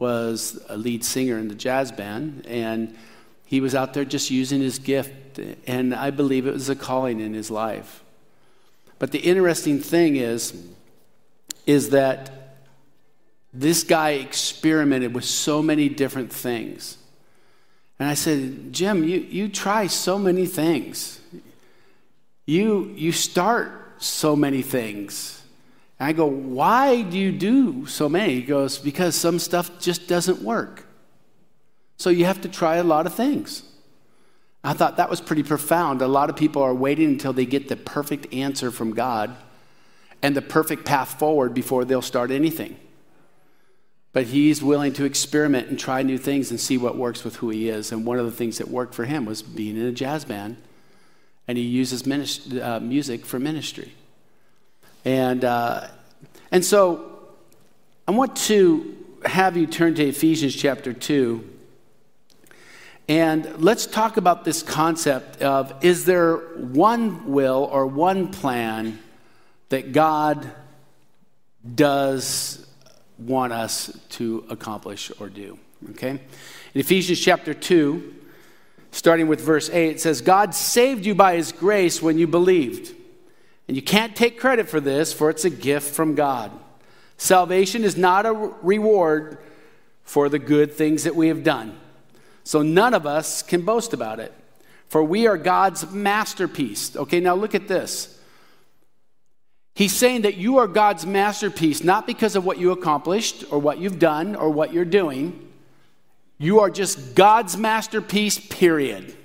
was 0.04 0.62
a 0.68 0.76
lead 0.76 1.02
singer 1.06 1.38
in 1.40 1.48
the 1.48 1.56
jazz 1.56 1.90
band, 1.94 2.46
and 2.46 2.94
he 3.46 3.62
was 3.62 3.74
out 3.74 3.94
there 3.94 4.04
just 4.04 4.30
using 4.30 4.60
his 4.60 4.78
gift, 4.80 5.40
and 5.66 5.96
I 5.96 6.12
believe 6.12 6.46
it 6.46 6.54
was 6.54 6.68
a 6.68 6.76
calling 6.76 7.22
in 7.22 7.34
his 7.34 7.50
life. 7.50 8.04
But 9.00 9.12
the 9.12 9.20
interesting 9.20 9.80
thing 9.80 10.18
is, 10.18 10.54
is 11.66 11.92
that 11.92 12.58
this 13.54 13.86
guy 13.86 14.12
experimented 14.12 15.14
with 15.14 15.24
so 15.24 15.62
many 15.62 15.88
different 15.88 16.34
things. 16.34 16.98
And 17.98 18.10
I 18.10 18.16
said, 18.16 18.74
Jim, 18.74 19.06
you, 19.06 19.20
you 19.20 19.48
try 19.48 19.88
so 19.88 20.20
many 20.20 20.46
things. 20.46 21.22
You, 22.46 22.92
you 22.98 23.14
start 23.14 23.72
so 24.00 24.36
many 24.36 24.64
things. 24.64 25.43
And 26.04 26.10
I 26.10 26.12
go, 26.12 26.26
why 26.26 27.02
do 27.02 27.18
you 27.18 27.32
do 27.32 27.86
so 27.86 28.10
many? 28.10 28.36
He 28.36 28.42
goes, 28.42 28.78
because 28.78 29.16
some 29.16 29.40
stuff 29.40 29.80
just 29.80 30.06
doesn't 30.06 30.42
work. 30.42 30.86
So 31.96 32.10
you 32.10 32.26
have 32.26 32.42
to 32.42 32.50
try 32.50 32.76
a 32.76 32.84
lot 32.84 33.06
of 33.06 33.14
things. 33.14 33.64
I 34.66 34.74
thought 34.74 34.98
that 34.98 35.10
was 35.10 35.22
pretty 35.22 35.44
profound. 35.44 36.02
A 36.02 36.08
lot 36.10 36.30
of 36.30 36.36
people 36.36 36.62
are 36.62 36.74
waiting 36.74 37.08
until 37.08 37.32
they 37.32 37.46
get 37.46 37.70
the 37.70 37.78
perfect 37.78 38.34
answer 38.34 38.70
from 38.70 38.92
God 38.92 39.34
and 40.22 40.36
the 40.36 40.42
perfect 40.42 40.84
path 40.84 41.18
forward 41.18 41.54
before 41.54 41.86
they'll 41.86 42.02
start 42.02 42.32
anything. 42.32 42.76
But 44.12 44.26
he's 44.26 44.62
willing 44.62 44.92
to 44.96 45.06
experiment 45.06 45.70
and 45.70 45.80
try 45.80 46.04
new 46.04 46.18
things 46.18 46.52
and 46.52 46.60
see 46.60 46.78
what 46.78 46.98
works 46.98 47.24
with 47.24 47.38
who 47.38 47.50
he 47.50 47.70
is. 47.70 47.94
And 47.94 48.06
one 48.06 48.20
of 48.20 48.26
the 48.26 48.32
things 48.34 48.58
that 48.58 48.68
worked 48.68 48.94
for 48.94 49.06
him 49.06 49.24
was 49.24 49.42
being 49.42 49.78
in 49.78 49.86
a 49.86 49.94
jazz 49.94 50.26
band. 50.26 50.58
And 51.48 51.58
he 51.58 51.64
uses 51.64 52.06
uh, 52.06 52.82
music 52.82 53.26
for 53.26 53.40
ministry. 53.40 53.94
And, 55.06 55.44
uh, 55.44 55.88
and 56.52 56.64
so 56.64 57.20
I 58.08 58.12
want 58.12 58.36
to 58.48 58.98
have 59.26 59.58
you 59.58 59.68
turn 59.68 59.96
to 59.96 60.04
Ephesians 60.04 60.56
chapter 60.56 60.94
2. 60.94 61.50
And 63.10 63.62
let's 63.62 63.86
talk 63.86 64.18
about 64.18 64.46
this 64.46 64.64
concept 64.64 65.42
of 65.42 65.74
is 65.84 66.06
there 66.06 66.38
one 66.38 67.32
will 67.32 67.70
or 67.72 67.86
one 67.86 68.32
plan 68.32 69.00
that 69.70 69.92
God 69.92 70.50
does 71.76 72.66
want 73.18 73.54
us 73.54 73.98
to 74.10 74.46
accomplish 74.50 75.12
or 75.20 75.30
do. 75.30 75.58
Okay? 75.92 76.12
In 76.12 76.20
Ephesians 76.74 77.20
chapter 77.20 77.54
2, 77.54 78.14
starting 78.92 79.28
with 79.28 79.42
verse 79.42 79.70
8, 79.70 79.92
it 79.92 80.02
says, 80.02 80.22
God 80.22 80.56
saved 80.56 81.06
you 81.06 81.16
by 81.16 81.36
his 81.36 81.52
grace 81.52 82.02
when 82.02 82.18
you 82.18 82.28
believed. 82.28 82.96
And 83.74 83.76
you 83.76 83.82
can't 83.82 84.16
take 84.16 84.40
credit 84.40 84.70
for 84.70 84.80
this, 84.80 85.14
for 85.14 85.32
it's 85.32 85.46
a 85.46 85.50
gift 85.50 85.96
from 85.96 86.14
God. 86.14 86.52
Salvation 87.18 87.84
is 87.84 87.98
not 87.98 88.24
a 88.28 88.32
reward 88.62 89.40
for 90.04 90.30
the 90.30 90.38
good 90.38 90.72
things 90.72 91.06
that 91.06 91.16
we 91.16 91.30
have 91.30 91.44
done. 91.44 91.76
So 92.44 92.62
none 92.62 92.94
of 92.94 93.08
us 93.08 93.42
can 93.42 93.64
boast 93.64 93.92
about 93.92 94.20
it. 94.20 94.32
For 94.90 95.04
we 95.04 95.26
are 95.26 95.40
God's 95.40 95.92
masterpiece. 95.92 96.96
Okay, 96.96 97.20
now 97.20 97.34
look 97.34 97.56
at 97.56 97.68
this. 97.68 98.16
He's 99.74 99.96
saying 99.96 100.22
that 100.22 100.38
you 100.38 100.60
are 100.60 100.68
God's 100.68 101.08
masterpiece, 101.08 101.84
not 101.84 102.06
because 102.06 102.36
of 102.36 102.46
what 102.46 102.60
you 102.60 102.74
accomplished 102.74 103.44
or 103.50 103.58
what 103.58 103.80
you've 103.80 103.98
done 103.98 104.36
or 104.36 104.52
what 104.52 104.72
you're 104.72 104.86
doing. 104.86 105.52
You 106.38 106.60
are 106.60 106.70
just 106.70 107.16
God's 107.16 107.58
masterpiece, 107.58 108.38
period. 108.38 109.18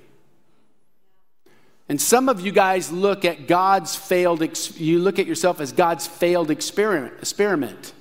And 1.89 2.01
some 2.01 2.29
of 2.29 2.41
you 2.41 2.53
guys 2.53 2.93
look 2.93 3.25
at 3.25 3.47
God's 3.47 3.97
failed, 3.97 4.43
you 4.77 4.99
look 4.99 5.19
at 5.19 5.27
yourself 5.27 5.61
as 5.61 5.73
God's 5.73 6.07
failed 6.07 6.51
experiment. 6.51 7.15
experiment. 7.19 7.95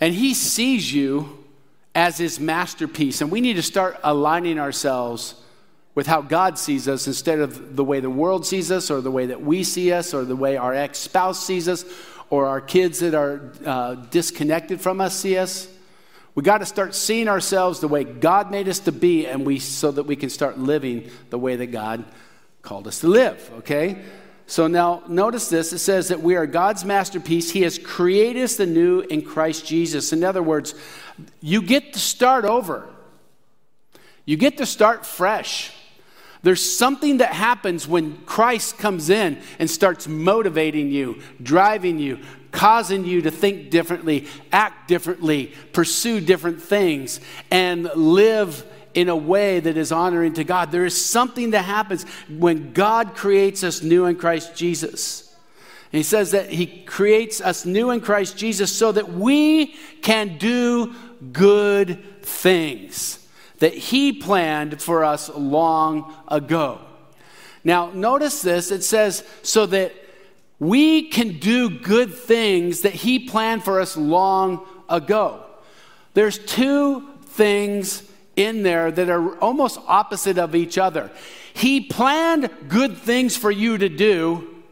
And 0.00 0.12
He 0.12 0.34
sees 0.34 0.92
you 0.92 1.44
as 1.94 2.18
His 2.18 2.40
masterpiece. 2.40 3.20
And 3.20 3.30
we 3.30 3.40
need 3.40 3.54
to 3.54 3.62
start 3.62 3.98
aligning 4.02 4.58
ourselves 4.58 5.36
with 5.94 6.06
how 6.06 6.22
God 6.22 6.58
sees 6.58 6.88
us 6.88 7.06
instead 7.06 7.38
of 7.38 7.76
the 7.76 7.84
way 7.84 8.00
the 8.00 8.10
world 8.10 8.46
sees 8.46 8.72
us 8.72 8.90
or 8.90 9.00
the 9.00 9.10
way 9.10 9.26
that 9.26 9.42
we 9.42 9.62
see 9.62 9.92
us 9.92 10.14
or 10.14 10.24
the 10.24 10.34
way 10.34 10.56
our 10.56 10.74
ex 10.74 10.98
spouse 10.98 11.44
sees 11.44 11.68
us 11.68 11.84
or 12.30 12.46
our 12.46 12.62
kids 12.62 13.00
that 13.00 13.14
are 13.14 13.52
uh, 13.64 13.94
disconnected 14.10 14.80
from 14.80 15.00
us 15.00 15.14
see 15.14 15.36
us. 15.36 15.68
We 16.34 16.42
got 16.42 16.58
to 16.58 16.66
start 16.66 16.94
seeing 16.94 17.28
ourselves 17.28 17.80
the 17.80 17.88
way 17.88 18.04
God 18.04 18.50
made 18.50 18.68
us 18.68 18.78
to 18.80 18.92
be 18.92 19.26
and 19.26 19.44
we 19.44 19.58
so 19.58 19.92
that 19.92 20.04
we 20.04 20.16
can 20.16 20.30
start 20.30 20.58
living 20.58 21.10
the 21.28 21.38
way 21.38 21.56
that 21.56 21.66
God 21.66 22.04
called 22.62 22.86
us 22.86 23.00
to 23.00 23.08
live, 23.08 23.50
okay? 23.58 24.02
So 24.46 24.66
now 24.66 25.02
notice 25.08 25.48
this 25.48 25.72
it 25.72 25.78
says 25.78 26.08
that 26.08 26.20
we 26.20 26.36
are 26.36 26.46
God's 26.46 26.84
masterpiece. 26.84 27.50
He 27.50 27.62
has 27.62 27.78
created 27.78 28.42
us 28.42 28.60
anew 28.60 29.00
in 29.00 29.22
Christ 29.22 29.66
Jesus. 29.66 30.12
In 30.12 30.24
other 30.24 30.42
words, 30.42 30.74
you 31.40 31.62
get 31.62 31.92
to 31.92 31.98
start 31.98 32.44
over. 32.44 32.88
You 34.24 34.36
get 34.36 34.58
to 34.58 34.66
start 34.66 35.04
fresh. 35.04 35.72
There's 36.42 36.76
something 36.76 37.18
that 37.18 37.32
happens 37.32 37.86
when 37.86 38.16
Christ 38.18 38.78
comes 38.78 39.10
in 39.10 39.40
and 39.58 39.70
starts 39.70 40.08
motivating 40.08 40.90
you, 40.90 41.22
driving 41.40 41.98
you, 41.98 42.18
causing 42.50 43.04
you 43.04 43.22
to 43.22 43.30
think 43.30 43.70
differently, 43.70 44.26
act 44.52 44.88
differently, 44.88 45.54
pursue 45.72 46.20
different 46.20 46.60
things, 46.60 47.20
and 47.50 47.84
live 47.94 48.66
in 48.94 49.08
a 49.08 49.16
way 49.16 49.60
that 49.60 49.76
is 49.76 49.92
honoring 49.92 50.34
to 50.34 50.44
God. 50.44 50.70
There 50.70 50.84
is 50.84 51.02
something 51.02 51.50
that 51.50 51.62
happens 51.62 52.04
when 52.28 52.72
God 52.72 53.14
creates 53.14 53.64
us 53.64 53.82
new 53.82 54.06
in 54.06 54.16
Christ 54.16 54.54
Jesus. 54.54 55.34
He 55.90 56.02
says 56.02 56.30
that 56.30 56.50
he 56.50 56.66
creates 56.84 57.40
us 57.40 57.66
new 57.66 57.90
in 57.90 58.00
Christ 58.00 58.36
Jesus 58.36 58.72
so 58.72 58.92
that 58.92 59.12
we 59.12 59.74
can 60.00 60.38
do 60.38 60.94
good 61.32 62.22
things 62.22 63.18
that 63.62 63.74
He 63.74 64.12
planned 64.12 64.82
for 64.82 65.04
us 65.04 65.28
long 65.28 66.12
ago. 66.26 66.80
Now, 67.62 67.92
notice 67.92 68.42
this 68.42 68.72
it 68.72 68.82
says, 68.82 69.22
so 69.42 69.66
that 69.66 69.94
we 70.58 71.08
can 71.10 71.38
do 71.38 71.70
good 71.70 72.12
things 72.12 72.80
that 72.80 72.92
He 72.92 73.20
planned 73.20 73.62
for 73.62 73.80
us 73.80 73.96
long 73.96 74.66
ago. 74.88 75.44
There's 76.14 76.38
two 76.38 77.08
things 77.24 78.02
in 78.36 78.62
there 78.62 78.90
that 78.90 79.10
are 79.10 79.36
almost 79.38 79.78
opposite 79.86 80.38
of 80.38 80.54
each 80.54 80.78
other. 80.78 81.10
He 81.54 81.80
planned 81.80 82.50
good 82.68 82.96
things 82.96 83.36
for 83.36 83.50
you 83.50 83.78
to 83.78 83.88
do, 83.88 84.62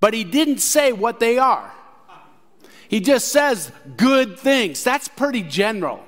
but 0.00 0.14
He 0.14 0.24
didn't 0.24 0.58
say 0.58 0.92
what 0.92 1.20
they 1.20 1.38
are. 1.38 1.72
He 2.88 3.00
just 3.00 3.28
says 3.28 3.72
good 3.96 4.38
things. 4.38 4.84
That's 4.84 5.08
pretty 5.08 5.42
general. 5.42 6.04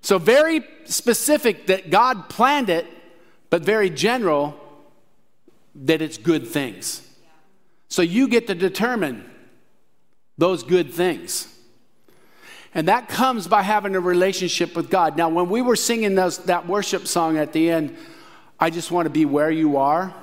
So, 0.00 0.18
very 0.18 0.64
specific 0.84 1.66
that 1.66 1.90
God 1.90 2.28
planned 2.28 2.70
it, 2.70 2.86
but 3.50 3.62
very 3.62 3.90
general 3.90 4.58
that 5.74 6.02
it's 6.02 6.18
good 6.18 6.46
things. 6.48 7.06
So, 7.88 8.02
you 8.02 8.26
get 8.28 8.46
to 8.48 8.54
determine 8.54 9.30
those 10.38 10.62
good 10.62 10.92
things. 10.92 11.48
And 12.74 12.88
that 12.88 13.08
comes 13.08 13.46
by 13.46 13.62
having 13.62 13.94
a 13.96 14.00
relationship 14.00 14.74
with 14.74 14.88
God. 14.88 15.16
Now, 15.16 15.28
when 15.28 15.50
we 15.50 15.60
were 15.60 15.76
singing 15.76 16.14
those, 16.14 16.38
that 16.44 16.66
worship 16.66 17.06
song 17.06 17.36
at 17.36 17.52
the 17.52 17.70
end, 17.70 17.96
I 18.58 18.70
just 18.70 18.90
want 18.90 19.06
to 19.06 19.10
be 19.10 19.24
where 19.24 19.50
you 19.50 19.76
are. 19.76 20.14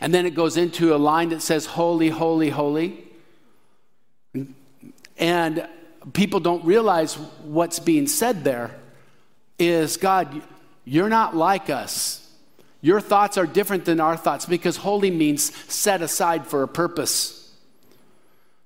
And 0.00 0.14
then 0.14 0.24
it 0.24 0.34
goes 0.34 0.56
into 0.56 0.94
a 0.94 0.98
line 0.98 1.30
that 1.30 1.42
says, 1.42 1.66
Holy, 1.66 2.08
holy, 2.08 2.48
holy. 2.48 3.04
And 5.18 5.68
people 6.14 6.40
don't 6.40 6.64
realize 6.64 7.14
what's 7.44 7.78
being 7.78 8.06
said 8.06 8.42
there 8.42 8.74
is 9.58 9.98
God, 9.98 10.40
you're 10.86 11.10
not 11.10 11.36
like 11.36 11.68
us. 11.68 12.26
Your 12.80 13.00
thoughts 13.00 13.36
are 13.36 13.46
different 13.46 13.84
than 13.84 14.00
our 14.00 14.16
thoughts 14.16 14.46
because 14.46 14.78
holy 14.78 15.10
means 15.10 15.54
set 15.70 16.00
aside 16.00 16.46
for 16.46 16.62
a 16.62 16.68
purpose. 16.68 17.39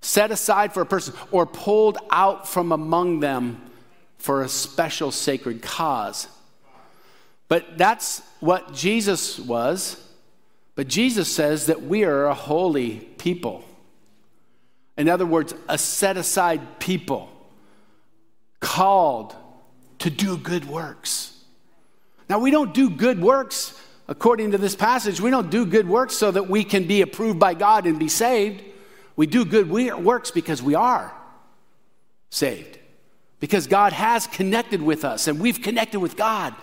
Set 0.05 0.31
aside 0.31 0.75
for 0.75 0.83
a 0.83 0.87
person 0.87 1.15
or 1.31 1.47
pulled 1.47 1.97
out 2.11 2.47
from 2.47 2.73
among 2.73 3.21
them 3.21 3.59
for 4.19 4.43
a 4.43 4.49
special 4.51 5.11
sacred 5.11 5.63
cause. 5.63 6.29
But 7.49 7.79
that's 7.79 8.21
what 8.41 8.75
Jesus 8.75 9.39
was. 9.39 9.97
But 10.75 10.89
Jesus 10.89 11.35
says 11.35 11.67
that 11.67 11.85
we 11.85 12.05
are 12.05 12.27
a 12.27 12.35
holy 12.35 12.97
people. 13.17 13.65
In 14.99 15.09
other 15.09 15.25
words, 15.25 15.55
a 15.71 15.79
set 15.79 16.19
aside 16.19 16.79
people 16.81 17.31
called 18.61 19.35
to 20.01 20.11
do 20.11 20.37
good 20.37 20.67
works. 20.67 21.35
Now, 22.29 22.41
we 22.41 22.51
don't 22.51 22.75
do 22.75 22.91
good 22.91 23.23
works, 23.23 23.81
according 24.07 24.51
to 24.51 24.59
this 24.59 24.77
passage, 24.77 25.19
we 25.19 25.31
don't 25.31 25.49
do 25.51 25.65
good 25.65 25.89
works 25.89 26.15
so 26.15 26.31
that 26.31 26.47
we 26.51 26.63
can 26.63 26.87
be 26.87 27.01
approved 27.01 27.39
by 27.39 27.55
God 27.55 27.87
and 27.87 27.99
be 27.99 28.09
saved. 28.09 28.63
We 29.17 29.27
do 29.27 29.45
good 29.45 29.71
works 29.71 30.31
because 30.31 30.63
we 30.63 30.75
are 30.75 31.13
saved, 32.31 32.79
because 33.41 33.67
God 33.67 33.93
has 33.93 34.27
connected 34.27 34.83
with 34.83 35.05
us 35.05 35.29
and 35.29 35.41
we've 35.41 35.63
connected 35.63 36.01
with 36.01 36.17
God. 36.17 36.55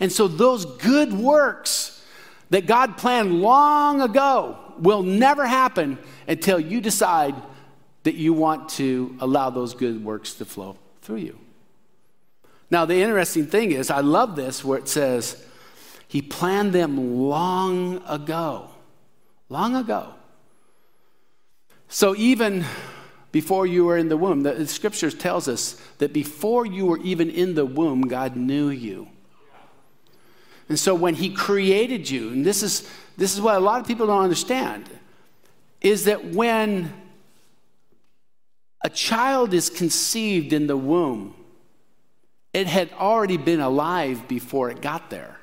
And 0.00 0.10
so, 0.10 0.28
those 0.28 0.64
good 0.64 1.12
works 1.12 2.04
that 2.50 2.66
God 2.66 2.96
planned 2.96 3.40
long 3.40 4.00
ago 4.00 4.58
will 4.78 5.02
never 5.02 5.46
happen 5.46 5.98
until 6.26 6.58
you 6.58 6.80
decide 6.80 7.34
that 8.02 8.14
you 8.14 8.32
want 8.32 8.70
to 8.70 9.16
allow 9.20 9.50
those 9.50 9.74
good 9.74 10.04
works 10.04 10.34
to 10.34 10.44
flow 10.44 10.76
through 11.02 11.16
you. 11.16 11.38
Now, 12.70 12.84
the 12.84 12.96
interesting 12.96 13.46
thing 13.46 13.72
is, 13.72 13.90
I 13.90 14.00
love 14.00 14.36
this 14.36 14.64
where 14.64 14.78
it 14.78 14.88
says, 14.88 15.44
He 16.08 16.22
planned 16.22 16.72
them 16.72 17.28
long 17.28 18.02
ago. 18.08 18.70
Long 19.48 19.74
ago. 19.74 20.14
So, 21.92 22.14
even 22.14 22.64
before 23.32 23.66
you 23.66 23.84
were 23.84 23.98
in 23.98 24.08
the 24.08 24.16
womb, 24.16 24.42
the 24.42 24.66
scriptures 24.66 25.12
tells 25.12 25.48
us 25.48 25.74
that 25.98 26.12
before 26.12 26.64
you 26.64 26.86
were 26.86 26.98
even 26.98 27.28
in 27.28 27.54
the 27.54 27.66
womb, 27.66 28.02
God 28.02 28.36
knew 28.36 28.68
you. 28.70 29.08
And 30.68 30.78
so 30.78 30.94
when 30.94 31.14
he 31.14 31.30
created 31.30 32.08
you, 32.08 32.28
and 32.28 32.46
this 32.46 32.62
is, 32.62 32.88
this 33.16 33.34
is 33.34 33.40
what 33.40 33.56
a 33.56 33.60
lot 33.60 33.80
of 33.80 33.88
people 33.88 34.06
don't 34.06 34.22
understand, 34.22 34.88
is 35.80 36.04
that 36.04 36.26
when 36.26 36.92
a 38.82 38.88
child 38.88 39.52
is 39.52 39.68
conceived 39.68 40.52
in 40.52 40.68
the 40.68 40.76
womb, 40.76 41.34
it 42.52 42.68
had 42.68 42.92
already 42.92 43.36
been 43.36 43.60
alive 43.60 44.28
before 44.28 44.70
it 44.70 44.80
got 44.80 45.10
there. 45.10 45.38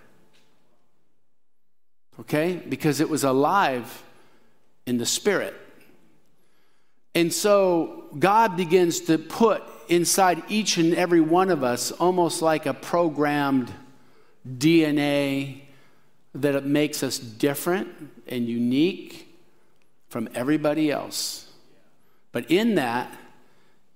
Okay? 2.21 2.55
Because 2.55 3.01
it 3.01 3.09
was 3.09 3.25
alive 3.25 4.03
in 4.85 4.97
the 4.97 5.05
spirit. 5.05 5.53
And 7.15 7.33
so 7.33 8.05
God 8.17 8.55
begins 8.55 9.01
to 9.01 9.17
put 9.17 9.63
inside 9.89 10.43
each 10.49 10.77
and 10.77 10.93
every 10.93 11.21
one 11.21 11.49
of 11.49 11.63
us 11.63 11.91
almost 11.91 12.41
like 12.41 12.65
a 12.65 12.73
programmed 12.73 13.71
DNA 14.47 15.61
that 16.35 16.55
it 16.55 16.65
makes 16.65 17.03
us 17.03 17.17
different 17.17 17.87
and 18.27 18.47
unique 18.47 19.35
from 20.09 20.29
everybody 20.35 20.91
else. 20.91 21.49
But 22.31 22.51
in 22.51 22.75
that, 22.75 23.11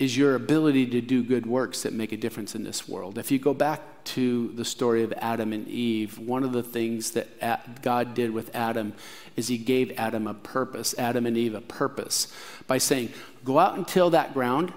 is 0.01 0.17
your 0.17 0.34
ability 0.34 0.88
to 0.88 1.00
do 1.00 1.22
good 1.22 1.46
works 1.46 1.84
that 1.84 1.93
make 1.93 2.12
a 2.12 2.17
difference 2.17 2.55
in 2.55 2.63
this 2.63 2.89
world. 2.89 3.20
If 3.20 3.29
you 3.29 3.38
go 3.38 3.53
back 3.53 4.03
to 4.05 4.48
the 4.55 4.65
story 4.65 5.03
of 5.03 5.13
Adam 5.17 5.53
and 5.53 5.67
Eve, 5.67 6.17
one 6.17 6.43
of 6.43 6.54
the 6.54 6.63
things 6.63 7.12
that 7.12 7.84
God 7.84 8.15
did 8.15 8.32
with 8.32 8.56
Adam 8.56 8.93
is 9.36 9.47
he 9.47 9.60
gave 9.60 9.91
Adam 9.99 10.25
a 10.25 10.34
purpose, 10.34 10.95
Adam 10.97 11.28
and 11.28 11.38
Eve 11.38 11.54
a 11.54 11.62
purpose, 11.62 12.34
by 12.65 12.80
saying, 12.80 13.13
Go 13.45 13.60
out 13.60 13.78
and 13.78 13.88
till 13.88 14.10
that 14.10 14.34
ground 14.34 14.73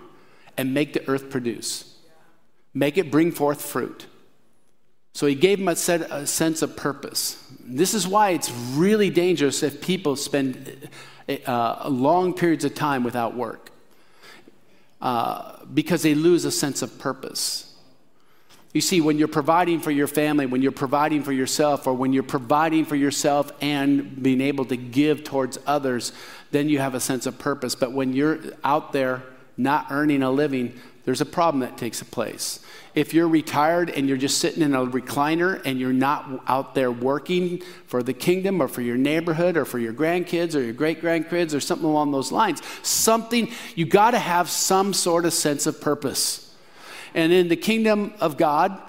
and 0.59 0.75
make 0.75 0.92
the 0.92 1.09
earth 1.09 1.31
produce, 1.31 1.96
make 2.75 2.98
it 2.98 3.11
bring 3.11 3.33
forth 3.33 3.62
fruit. 3.62 4.05
So 5.14 5.27
he 5.27 5.35
gave 5.35 5.59
them 5.59 5.68
a, 5.68 6.27
sense 6.27 6.61
of 6.61 6.77
purpose. 6.77 7.42
This 7.61 7.94
is 7.94 8.07
why 8.07 8.31
it's 8.31 8.53
really 8.75 9.09
dangerous 9.09 9.62
if 9.62 9.81
people 9.81 10.16
spend 10.16 10.90
uh, 11.46 11.88
long 11.88 12.35
periods 12.35 12.66
of 12.66 12.75
time 12.75 13.05
without 13.05 13.35
work 13.35 13.70
uh, 15.05 15.59
because 15.75 16.03
they 16.03 16.14
lose 16.14 16.47
a 16.47 16.51
sense 16.51 16.81
of 16.81 16.99
purpose. 16.99 17.71
You 18.73 18.81
see, 18.81 19.03
when 19.03 19.19
you're 19.19 19.29
providing 19.29 19.81
for 19.81 19.90
your 19.90 20.09
family, 20.09 20.47
when 20.47 20.62
you're 20.62 20.73
providing 20.73 21.23
for 21.23 21.31
yourself, 21.31 21.87
or 21.87 21.93
when 21.93 22.14
you're 22.14 22.23
providing 22.23 22.87
for 22.87 22.97
yourself 22.97 23.53
and 23.61 24.21
being 24.21 24.40
able 24.40 24.64
to 24.64 24.77
give 24.77 25.23
towards 25.23 25.59
others, 25.67 26.12
then 26.53 26.71
you 26.71 26.79
have 26.79 26.95
a 26.95 27.01
sense 27.01 27.27
of 27.27 27.38
purpose. 27.38 27.75
But 27.75 27.93
when 27.93 28.14
you're 28.14 28.40
out 28.64 28.93
there 28.93 29.23
not 29.59 29.88
earning 29.90 30.23
a 30.23 30.31
living, 30.31 30.81
there's 31.05 31.21
a 31.21 31.27
problem 31.27 31.61
that 31.61 31.77
takes 31.77 32.01
a 32.01 32.05
place. 32.05 32.61
If 32.95 33.12
you're 33.12 33.29
retired 33.29 33.90
and 33.90 34.09
you're 34.09 34.17
just 34.17 34.38
sitting 34.38 34.62
in 34.62 34.75
a 34.75 34.87
recliner 34.87 35.61
and 35.64 35.79
you're 35.79 35.93
not 35.93 36.45
out 36.47 36.75
there 36.75 36.90
working 36.90 37.61
for 37.87 38.03
the 38.03 38.12
kingdom 38.12 38.62
or 38.62 38.69
for 38.69 38.81
your 38.81 38.97
neighborhood 38.97 39.57
or 39.57 39.64
for 39.64 39.79
your 39.79 39.93
grandkids 39.93 40.55
or 40.55 40.61
your 40.61 40.73
great 40.73 41.03
grandkids 41.03 41.55
or 41.55 41.61
something 41.61 41.87
along 41.87 42.12
those 42.12 42.33
lines, 42.33 42.62
something, 42.83 43.51
you 43.75 43.85
got 43.85 44.12
to 44.12 44.19
have 44.19 44.49
some 44.49 44.95
sort 44.95 45.27
of 45.27 45.33
sense 45.33 45.67
of 45.67 45.81
purpose. 45.81 46.55
And 47.14 47.33
in 47.33 47.49
the 47.49 47.57
kingdom 47.57 48.14
of 48.21 48.37
God, 48.37 48.81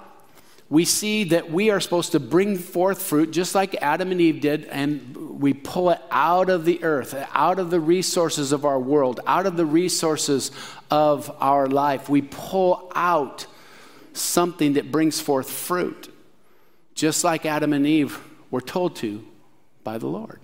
we 0.68 0.84
see 0.84 1.24
that 1.24 1.50
we 1.50 1.70
are 1.70 1.80
supposed 1.80 2.12
to 2.12 2.20
bring 2.20 2.58
forth 2.58 3.02
fruit 3.02 3.30
just 3.30 3.54
like 3.54 3.76
Adam 3.76 4.10
and 4.10 4.20
Eve 4.20 4.40
did, 4.40 4.64
and 4.64 5.40
we 5.40 5.52
pull 5.52 5.90
it 5.90 6.00
out 6.10 6.48
of 6.48 6.64
the 6.64 6.82
earth, 6.82 7.14
out 7.32 7.58
of 7.58 7.70
the 7.70 7.78
resources 7.78 8.50
of 8.50 8.64
our 8.64 8.78
world, 8.78 9.20
out 9.26 9.46
of 9.46 9.56
the 9.56 9.66
resources 9.66 10.50
of 10.90 11.34
our 11.40 11.68
life. 11.68 12.08
We 12.08 12.22
pull 12.22 12.90
out 12.94 13.46
something 14.12 14.72
that 14.72 14.90
brings 14.90 15.20
forth 15.20 15.48
fruit, 15.48 16.12
just 16.94 17.22
like 17.22 17.46
Adam 17.46 17.72
and 17.72 17.86
Eve 17.86 18.18
were 18.50 18.60
told 18.60 18.96
to 18.96 19.24
by 19.84 19.98
the 19.98 20.06
Lord. 20.06 20.40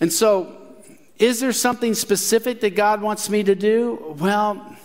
And 0.00 0.10
so, 0.10 0.56
is 1.18 1.40
there 1.40 1.52
something 1.52 1.94
specific 1.94 2.60
that 2.60 2.76
God 2.76 3.02
wants 3.02 3.28
me 3.28 3.42
to 3.42 3.54
do? 3.54 4.14
Well, 4.18 4.77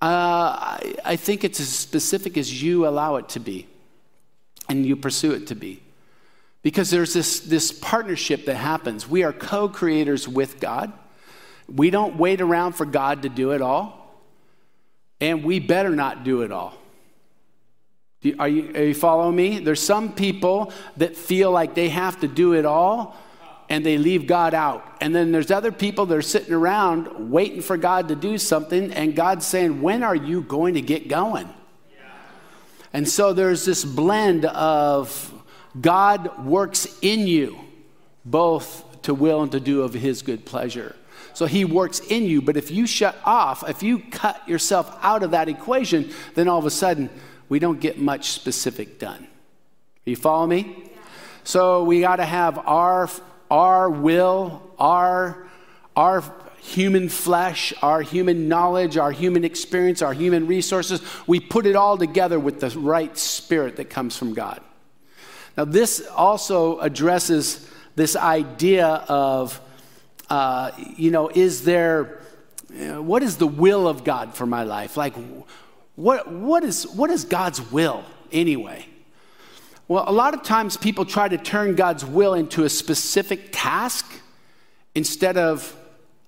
uh, 0.00 0.06
I, 0.06 0.94
I 1.04 1.16
think 1.16 1.42
it's 1.42 1.58
as 1.60 1.68
specific 1.68 2.36
as 2.36 2.62
you 2.62 2.86
allow 2.86 3.16
it 3.16 3.28
to 3.30 3.40
be 3.40 3.66
and 4.68 4.86
you 4.86 4.96
pursue 4.96 5.32
it 5.32 5.48
to 5.48 5.54
be. 5.54 5.82
Because 6.62 6.90
there's 6.90 7.14
this, 7.14 7.40
this 7.40 7.72
partnership 7.72 8.44
that 8.46 8.56
happens. 8.56 9.08
We 9.08 9.22
are 9.24 9.32
co 9.32 9.68
creators 9.68 10.28
with 10.28 10.60
God. 10.60 10.92
We 11.72 11.90
don't 11.90 12.16
wait 12.16 12.40
around 12.40 12.72
for 12.72 12.84
God 12.84 13.22
to 13.22 13.28
do 13.28 13.52
it 13.52 13.60
all, 13.60 14.16
and 15.20 15.44
we 15.44 15.60
better 15.60 15.90
not 15.90 16.24
do 16.24 16.42
it 16.42 16.50
all. 16.50 16.74
Are 18.38 18.48
you, 18.48 18.72
are 18.74 18.84
you 18.84 18.94
following 18.94 19.36
me? 19.36 19.60
There's 19.60 19.82
some 19.82 20.12
people 20.12 20.72
that 20.96 21.16
feel 21.16 21.52
like 21.52 21.74
they 21.74 21.88
have 21.88 22.20
to 22.20 22.28
do 22.28 22.54
it 22.54 22.64
all 22.64 23.16
and 23.68 23.84
they 23.84 23.98
leave 23.98 24.26
God 24.26 24.54
out. 24.54 24.96
And 25.00 25.14
then 25.14 25.32
there's 25.32 25.50
other 25.50 25.72
people 25.72 26.06
that 26.06 26.16
are 26.16 26.22
sitting 26.22 26.54
around 26.54 27.30
waiting 27.30 27.60
for 27.60 27.76
God 27.76 28.08
to 28.08 28.14
do 28.14 28.38
something, 28.38 28.92
and 28.92 29.14
God's 29.14 29.46
saying, 29.46 29.82
When 29.82 30.02
are 30.02 30.16
you 30.16 30.42
going 30.42 30.74
to 30.74 30.82
get 30.82 31.08
going? 31.08 31.48
And 32.92 33.06
so 33.06 33.32
there's 33.32 33.64
this 33.64 33.84
blend 33.84 34.46
of 34.46 35.32
God 35.78 36.46
works 36.46 36.86
in 37.02 37.26
you, 37.26 37.58
both 38.24 39.02
to 39.02 39.14
will 39.14 39.42
and 39.42 39.52
to 39.52 39.60
do 39.60 39.82
of 39.82 39.92
his 39.92 40.22
good 40.22 40.44
pleasure. 40.44 40.96
So 41.34 41.46
he 41.46 41.64
works 41.64 42.00
in 42.00 42.24
you, 42.24 42.42
but 42.42 42.56
if 42.56 42.70
you 42.70 42.86
shut 42.86 43.16
off, 43.24 43.68
if 43.68 43.82
you 43.82 44.00
cut 44.10 44.48
yourself 44.48 44.98
out 45.02 45.22
of 45.22 45.32
that 45.32 45.48
equation, 45.48 46.10
then 46.34 46.48
all 46.48 46.58
of 46.58 46.64
a 46.64 46.70
sudden 46.70 47.10
we 47.48 47.58
don't 47.58 47.80
get 47.80 47.98
much 47.98 48.30
specific 48.30 48.98
done. 48.98 49.26
You 50.04 50.16
follow 50.16 50.46
me? 50.46 50.90
So 51.44 51.84
we 51.84 52.00
got 52.00 52.16
to 52.16 52.24
have 52.24 52.58
our 52.66 53.08
our 53.50 53.88
will, 53.88 54.62
our, 54.78 55.46
our 55.96 56.22
human 56.60 57.08
flesh, 57.08 57.72
our 57.82 58.02
human 58.02 58.48
knowledge, 58.48 58.96
our 58.96 59.12
human 59.12 59.44
experience, 59.44 60.02
our 60.02 60.12
human 60.12 60.46
resources, 60.46 61.00
we 61.26 61.40
put 61.40 61.66
it 61.66 61.76
all 61.76 61.96
together 61.96 62.38
with 62.38 62.60
the 62.60 62.70
right 62.78 63.16
spirit 63.16 63.76
that 63.76 63.88
comes 63.88 64.16
from 64.16 64.34
God. 64.34 64.60
Now, 65.56 65.64
this 65.64 66.06
also 66.14 66.78
addresses 66.80 67.68
this 67.96 68.16
idea 68.16 68.86
of, 68.86 69.60
uh, 70.30 70.70
you 70.96 71.10
know, 71.10 71.30
is 71.34 71.64
there, 71.64 72.20
what 72.68 73.22
is 73.22 73.38
the 73.38 73.46
will 73.46 73.88
of 73.88 74.04
God 74.04 74.34
for 74.34 74.46
my 74.46 74.62
life? 74.62 74.96
Like, 74.96 75.14
what, 75.96 76.30
what, 76.30 76.62
is, 76.64 76.86
what 76.86 77.10
is 77.10 77.24
God's 77.24 77.60
will 77.72 78.04
anyway? 78.30 78.86
Well, 79.88 80.04
a 80.06 80.12
lot 80.12 80.34
of 80.34 80.42
times 80.42 80.76
people 80.76 81.06
try 81.06 81.28
to 81.28 81.38
turn 81.38 81.74
God's 81.74 82.04
will 82.04 82.34
into 82.34 82.64
a 82.64 82.68
specific 82.68 83.48
task 83.52 84.20
instead 84.94 85.38
of 85.38 85.74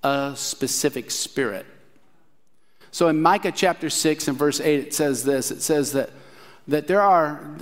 a 0.03 0.33
specific 0.35 1.11
spirit. 1.11 1.67
So 2.89 3.07
in 3.07 3.21
Micah 3.21 3.51
chapter 3.51 3.89
6 3.89 4.27
and 4.27 4.37
verse 4.37 4.59
8, 4.59 4.79
it 4.79 4.93
says 4.93 5.23
this 5.23 5.51
it 5.51 5.61
says 5.61 5.93
that, 5.93 6.09
that 6.67 6.87
there 6.87 7.01
are, 7.01 7.55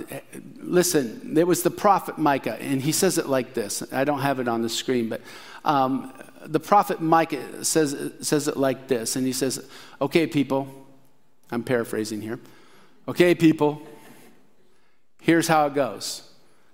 listen, 0.56 1.34
there 1.34 1.46
was 1.46 1.62
the 1.62 1.70
prophet 1.70 2.16
Micah, 2.16 2.56
and 2.60 2.80
he 2.80 2.92
says 2.92 3.18
it 3.18 3.26
like 3.26 3.52
this. 3.52 3.82
I 3.92 4.04
don't 4.04 4.20
have 4.20 4.40
it 4.40 4.48
on 4.48 4.62
the 4.62 4.68
screen, 4.70 5.10
but 5.10 5.20
um, 5.66 6.12
the 6.46 6.60
prophet 6.60 7.00
Micah 7.00 7.64
says, 7.64 8.12
says 8.20 8.48
it 8.48 8.56
like 8.56 8.88
this. 8.88 9.16
And 9.16 9.26
he 9.26 9.32
says, 9.32 9.68
Okay, 10.00 10.26
people, 10.26 10.66
I'm 11.50 11.62
paraphrasing 11.62 12.22
here. 12.22 12.40
Okay, 13.06 13.34
people, 13.34 13.82
here's 15.20 15.48
how 15.48 15.66
it 15.66 15.74
goes. 15.74 16.22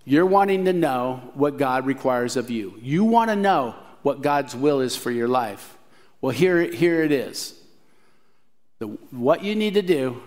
You're 0.04 0.26
wanting 0.26 0.64
to 0.66 0.72
know 0.72 1.20
what 1.34 1.58
God 1.58 1.84
requires 1.84 2.36
of 2.36 2.48
you. 2.48 2.78
You 2.80 3.04
want 3.04 3.30
to 3.30 3.36
know 3.36 3.74
what 4.02 4.22
God's 4.22 4.54
will 4.54 4.80
is 4.80 4.94
for 4.96 5.10
your 5.10 5.26
life. 5.26 5.76
Well, 6.20 6.30
here, 6.30 6.60
here 6.62 7.02
it 7.02 7.10
is. 7.12 7.54
The, 8.78 8.86
what 9.10 9.42
you 9.42 9.54
need 9.54 9.74
to 9.74 9.82
do 9.82 10.22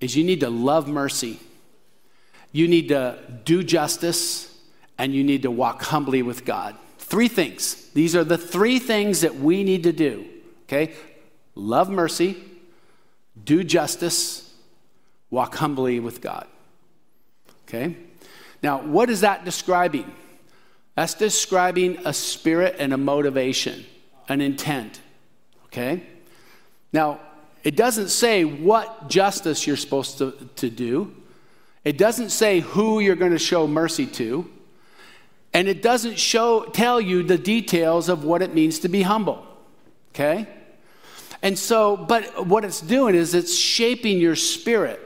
is 0.00 0.16
you 0.16 0.22
need 0.22 0.40
to 0.40 0.50
love 0.50 0.88
mercy, 0.88 1.40
you 2.52 2.68
need 2.68 2.88
to 2.88 3.18
do 3.44 3.62
justice, 3.62 4.56
and 4.98 5.14
you 5.14 5.24
need 5.24 5.42
to 5.42 5.50
walk 5.50 5.82
humbly 5.82 6.22
with 6.22 6.44
God. 6.44 6.76
Three 6.98 7.28
things. 7.28 7.90
These 7.90 8.14
are 8.14 8.24
the 8.24 8.38
three 8.38 8.78
things 8.78 9.22
that 9.22 9.36
we 9.36 9.64
need 9.64 9.84
to 9.84 9.92
do. 9.92 10.26
Okay? 10.64 10.94
Love 11.54 11.90
mercy, 11.90 12.36
do 13.42 13.64
justice, 13.64 14.54
walk 15.30 15.56
humbly 15.56 16.00
with 16.00 16.20
God. 16.20 16.46
Okay? 17.68 17.96
Now, 18.62 18.82
what 18.82 19.10
is 19.10 19.20
that 19.20 19.44
describing? 19.44 20.10
That's 20.94 21.14
describing 21.14 21.98
a 22.04 22.12
spirit 22.12 22.76
and 22.78 22.92
a 22.92 22.96
motivation, 22.96 23.84
an 24.28 24.40
intent. 24.40 25.00
Okay? 25.66 26.02
Now, 26.92 27.20
it 27.62 27.76
doesn't 27.76 28.08
say 28.08 28.44
what 28.44 29.08
justice 29.08 29.66
you're 29.66 29.76
supposed 29.76 30.18
to, 30.18 30.32
to 30.56 30.70
do. 30.70 31.14
It 31.84 31.98
doesn't 31.98 32.30
say 32.30 32.60
who 32.60 33.00
you're 33.00 33.16
going 33.16 33.32
to 33.32 33.38
show 33.38 33.66
mercy 33.66 34.06
to 34.06 34.50
and 35.52 35.68
it 35.68 35.82
doesn't 35.82 36.18
show 36.18 36.64
tell 36.64 37.00
you 37.00 37.22
the 37.22 37.38
details 37.38 38.08
of 38.08 38.24
what 38.24 38.42
it 38.42 38.54
means 38.54 38.80
to 38.80 38.88
be 38.88 39.02
humble 39.02 39.44
okay 40.14 40.46
and 41.42 41.58
so 41.58 41.96
but 41.96 42.46
what 42.46 42.64
it's 42.64 42.80
doing 42.80 43.14
is 43.14 43.34
it's 43.34 43.56
shaping 43.56 44.18
your 44.18 44.36
spirit 44.36 45.00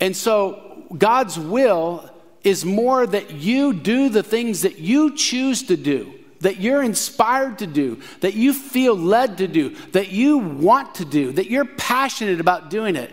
and 0.00 0.16
so 0.16 0.71
god's 0.98 1.38
will 1.38 2.08
is 2.42 2.64
more 2.64 3.06
that 3.06 3.30
you 3.30 3.72
do 3.72 4.08
the 4.08 4.22
things 4.22 4.62
that 4.62 4.78
you 4.78 5.14
choose 5.14 5.62
to 5.64 5.76
do 5.76 6.12
that 6.42 6.60
you're 6.60 6.82
inspired 6.82 7.58
to 7.60 7.66
do 7.66 8.00
that 8.20 8.34
you 8.34 8.52
feel 8.52 8.94
led 8.94 9.38
to 9.38 9.48
do 9.48 9.70
that 9.92 10.08
you 10.08 10.38
want 10.38 10.96
to 10.96 11.04
do 11.04 11.32
that 11.32 11.50
you're 11.50 11.64
passionate 11.64 12.40
about 12.40 12.68
doing 12.68 12.96
it. 12.96 13.12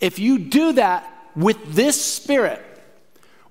If 0.00 0.18
you 0.18 0.38
do 0.38 0.72
that 0.74 1.12
with 1.36 1.74
this 1.74 2.02
spirit 2.02 2.64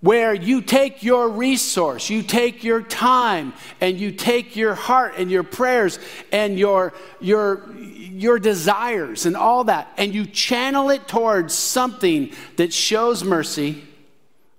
where 0.02 0.34
you 0.34 0.62
take 0.62 1.02
your 1.02 1.30
resource, 1.30 2.10
you 2.10 2.22
take 2.22 2.64
your 2.64 2.82
time, 2.82 3.54
and 3.82 4.00
you 4.00 4.12
take 4.12 4.56
your 4.56 4.76
heart 4.76 5.16
and 5.18 5.32
your 5.32 5.44
prayers 5.44 5.98
and 6.32 6.60
your, 6.60 6.94
your, 7.20 7.68
your 7.76 8.38
desires 8.38 9.26
and 9.26 9.36
all 9.36 9.64
that, 9.64 9.92
and 9.98 10.14
you 10.14 10.26
channel 10.26 10.90
it 10.90 11.08
towards 11.08 11.54
something 11.54 12.32
that 12.58 12.72
shows 12.72 13.24
mercy 13.24 13.84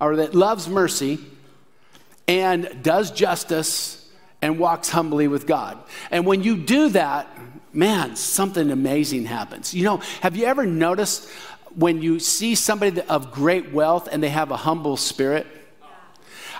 or 0.00 0.16
that 0.16 0.34
loves 0.34 0.68
mercy 0.68 1.18
and 2.26 2.82
does 2.82 3.10
justice 3.10 4.10
and 4.42 4.58
walks 4.58 4.88
humbly 4.88 5.28
with 5.28 5.46
God. 5.46 5.78
And 6.10 6.26
when 6.26 6.42
you 6.42 6.56
do 6.56 6.90
that, 6.90 7.28
man, 7.72 8.16
something 8.16 8.70
amazing 8.70 9.24
happens. 9.24 9.74
You 9.74 9.84
know, 9.84 9.96
have 10.20 10.36
you 10.36 10.46
ever 10.46 10.66
noticed 10.66 11.28
when 11.78 12.02
you 12.02 12.18
see 12.18 12.56
somebody 12.56 13.00
of 13.02 13.30
great 13.30 13.72
wealth 13.72 14.08
and 14.10 14.20
they 14.20 14.30
have 14.30 14.50
a 14.50 14.56
humble 14.56 14.96
spirit, 14.96 15.46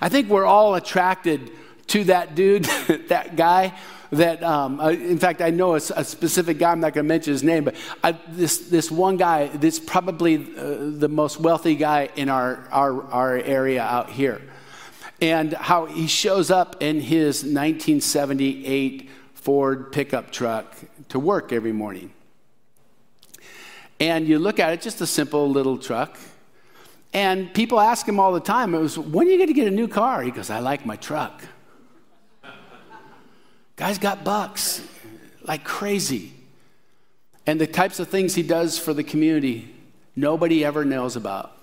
I 0.01 0.09
think 0.09 0.29
we're 0.29 0.47
all 0.47 0.77
attracted 0.77 1.51
to 1.89 2.05
that 2.05 2.37
dude, 2.37 2.65
that 3.09 3.35
guy. 3.37 3.75
That, 4.11 4.43
um, 4.43 4.81
in 4.81 5.19
fact, 5.19 5.43
I 5.43 5.51
know 5.51 5.75
a, 5.75 5.81
a 5.95 6.05
specific 6.05 6.59
guy. 6.59 6.73
I'm 6.73 6.81
not 6.81 6.95
going 6.95 7.05
to 7.05 7.09
mention 7.09 7.33
his 7.33 7.43
name, 7.43 7.65
but 7.65 7.75
I, 8.03 8.13
this 8.29 8.57
this 8.71 8.91
one 8.91 9.19
guy. 9.19 9.49
This 9.49 9.79
probably 9.79 10.37
uh, 10.57 10.77
the 10.97 11.11
most 11.11 11.39
wealthy 11.39 11.75
guy 11.75 12.09
in 12.17 12.31
our, 12.31 12.67
our 12.71 13.03
our 13.11 13.37
area 13.37 13.83
out 13.83 14.09
here, 14.09 14.41
and 15.21 15.53
how 15.53 15.85
he 15.85 16.07
shows 16.07 16.51
up 16.51 16.77
in 16.81 17.03
his 17.03 17.43
1978 17.43 19.11
Ford 19.35 19.93
pickup 19.93 20.31
truck 20.31 20.75
to 21.11 21.19
work 21.19 21.53
every 21.53 21.73
morning. 21.73 22.11
And 24.01 24.29
you 24.29 24.39
look 24.39 24.61
at 24.61 24.73
it, 24.73 24.81
just 24.81 25.01
a 25.01 25.07
simple 25.07 25.51
little 25.51 25.77
truck. 25.77 26.19
And 27.13 27.53
people 27.53 27.81
ask 27.81 28.07
him 28.07 28.21
all 28.21 28.33
the 28.33 28.41
time, 28.41 28.75
it 28.75 28.79
was, 28.79 28.99
when 28.99 29.27
are 29.27 29.31
you 29.31 29.39
going 29.39 29.49
to 29.49 29.55
get 29.55 29.67
a 29.67 29.75
new 29.75 29.89
car? 29.89 30.23
He 30.23 30.31
goes, 30.31 30.51
I 30.51 30.61
like 30.61 30.85
my 30.85 30.97
truck. 30.97 31.43
Guy's 33.77 33.99
got 33.99 34.25
bucks 34.25 34.87
like 35.43 35.65
crazy. 35.65 36.33
And 37.47 37.61
the 37.61 37.67
types 37.67 37.99
of 37.99 38.09
things 38.09 38.35
he 38.35 38.43
does 38.43 38.79
for 38.79 38.93
the 38.93 39.05
community, 39.05 39.75
nobody 40.15 40.65
ever 40.65 40.85
knows 40.85 41.17
about. 41.17 41.55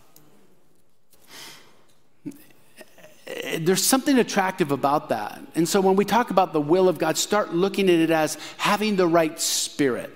There's 3.59 3.83
something 3.83 4.17
attractive 4.17 4.71
about 4.71 5.09
that. 5.09 5.41
And 5.55 5.67
so 5.67 5.81
when 5.81 5.95
we 5.95 6.05
talk 6.05 6.31
about 6.31 6.53
the 6.53 6.61
will 6.61 6.89
of 6.89 6.97
God, 6.97 7.17
start 7.17 7.53
looking 7.53 7.89
at 7.89 7.99
it 7.99 8.11
as 8.11 8.37
having 8.57 8.95
the 8.95 9.07
right 9.07 9.39
spirit 9.39 10.14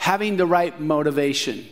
having 0.00 0.38
the 0.38 0.46
right 0.46 0.80
motivation, 0.80 1.68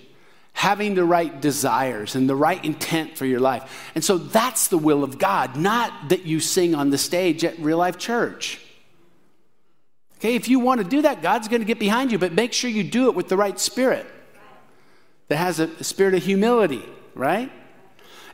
having 0.52 0.94
the 0.94 1.02
right 1.02 1.40
desires, 1.40 2.14
and 2.14 2.28
the 2.28 2.36
right 2.36 2.62
intent 2.62 3.16
for 3.16 3.24
your 3.24 3.40
life. 3.40 3.90
And 3.94 4.04
so 4.04 4.18
that's 4.18 4.68
the 4.68 4.76
will 4.76 5.02
of 5.02 5.18
God, 5.18 5.56
not 5.56 6.10
that 6.10 6.26
you 6.26 6.38
sing 6.38 6.74
on 6.74 6.90
the 6.90 6.98
stage 6.98 7.42
at 7.42 7.58
real 7.58 7.78
life 7.78 7.96
church. 7.96 8.60
Okay, 10.18 10.34
if 10.34 10.46
you 10.46 10.58
want 10.58 10.82
to 10.82 10.86
do 10.86 11.00
that, 11.02 11.22
God's 11.22 11.48
going 11.48 11.62
to 11.62 11.66
get 11.66 11.78
behind 11.78 12.12
you, 12.12 12.18
but 12.18 12.34
make 12.34 12.52
sure 12.52 12.68
you 12.68 12.84
do 12.84 13.08
it 13.08 13.14
with 13.14 13.28
the 13.28 13.36
right 13.36 13.58
spirit 13.58 14.04
that 15.28 15.36
has 15.36 15.58
a 15.58 15.82
spirit 15.82 16.12
of 16.12 16.22
humility, 16.22 16.84
right? 17.14 17.50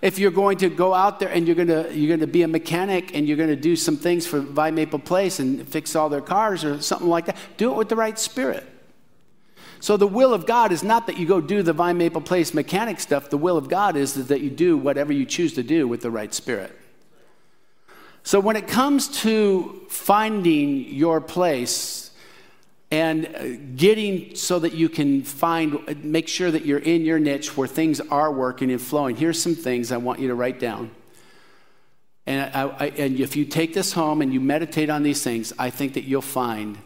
If 0.02 0.18
you're 0.18 0.32
going 0.32 0.58
to 0.58 0.70
go 0.70 0.92
out 0.92 1.20
there 1.20 1.28
and 1.28 1.46
you're 1.46 1.54
going 1.54 1.68
to, 1.68 1.96
you're 1.96 2.08
going 2.08 2.18
to 2.18 2.26
be 2.26 2.42
a 2.42 2.48
mechanic 2.48 3.14
and 3.14 3.28
you're 3.28 3.36
going 3.36 3.48
to 3.48 3.54
do 3.54 3.76
some 3.76 3.96
things 3.96 4.26
for 4.26 4.40
Vine 4.40 4.74
Maple 4.74 4.98
Place 4.98 5.38
and 5.38 5.68
fix 5.68 5.94
all 5.94 6.08
their 6.08 6.20
cars 6.20 6.64
or 6.64 6.82
something 6.82 7.08
like 7.08 7.26
that, 7.26 7.36
do 7.56 7.70
it 7.70 7.76
with 7.76 7.88
the 7.88 7.96
right 7.96 8.18
spirit. 8.18 8.66
So 9.84 9.98
the 9.98 10.06
will 10.06 10.32
of 10.32 10.46
God 10.46 10.72
is 10.72 10.82
not 10.82 11.08
that 11.08 11.18
you 11.18 11.26
go 11.26 11.42
do 11.42 11.62
the 11.62 11.74
Vine 11.74 11.98
Maple 11.98 12.22
Place 12.22 12.54
mechanic 12.54 12.98
stuff. 12.98 13.28
The 13.28 13.36
will 13.36 13.58
of 13.58 13.68
God 13.68 13.96
is 13.96 14.14
that 14.28 14.40
you 14.40 14.48
do 14.48 14.78
whatever 14.78 15.12
you 15.12 15.26
choose 15.26 15.52
to 15.56 15.62
do 15.62 15.86
with 15.86 16.00
the 16.00 16.10
right 16.10 16.32
spirit. 16.32 16.74
So 18.22 18.40
when 18.40 18.56
it 18.56 18.66
comes 18.66 19.08
to 19.20 19.84
finding 19.90 20.86
your 20.88 21.20
place 21.20 22.12
and 22.90 23.76
getting 23.76 24.34
so 24.34 24.58
that 24.58 24.72
you 24.72 24.88
can 24.88 25.22
find, 25.22 26.02
make 26.02 26.28
sure 26.28 26.50
that 26.50 26.64
you're 26.64 26.78
in 26.78 27.04
your 27.04 27.18
niche 27.18 27.54
where 27.54 27.68
things 27.68 28.00
are 28.00 28.32
working 28.32 28.70
and 28.70 28.80
flowing, 28.80 29.16
here's 29.16 29.42
some 29.42 29.54
things 29.54 29.92
I 29.92 29.98
want 29.98 30.18
you 30.18 30.28
to 30.28 30.34
write 30.34 30.58
down. 30.58 30.92
And, 32.24 32.50
I, 32.56 32.68
I, 32.68 32.86
and 32.86 33.20
if 33.20 33.36
you 33.36 33.44
take 33.44 33.74
this 33.74 33.92
home 33.92 34.22
and 34.22 34.32
you 34.32 34.40
meditate 34.40 34.88
on 34.88 35.02
these 35.02 35.22
things, 35.22 35.52
I 35.58 35.68
think 35.68 35.92
that 35.92 36.04
you'll 36.04 36.22
find 36.22 36.78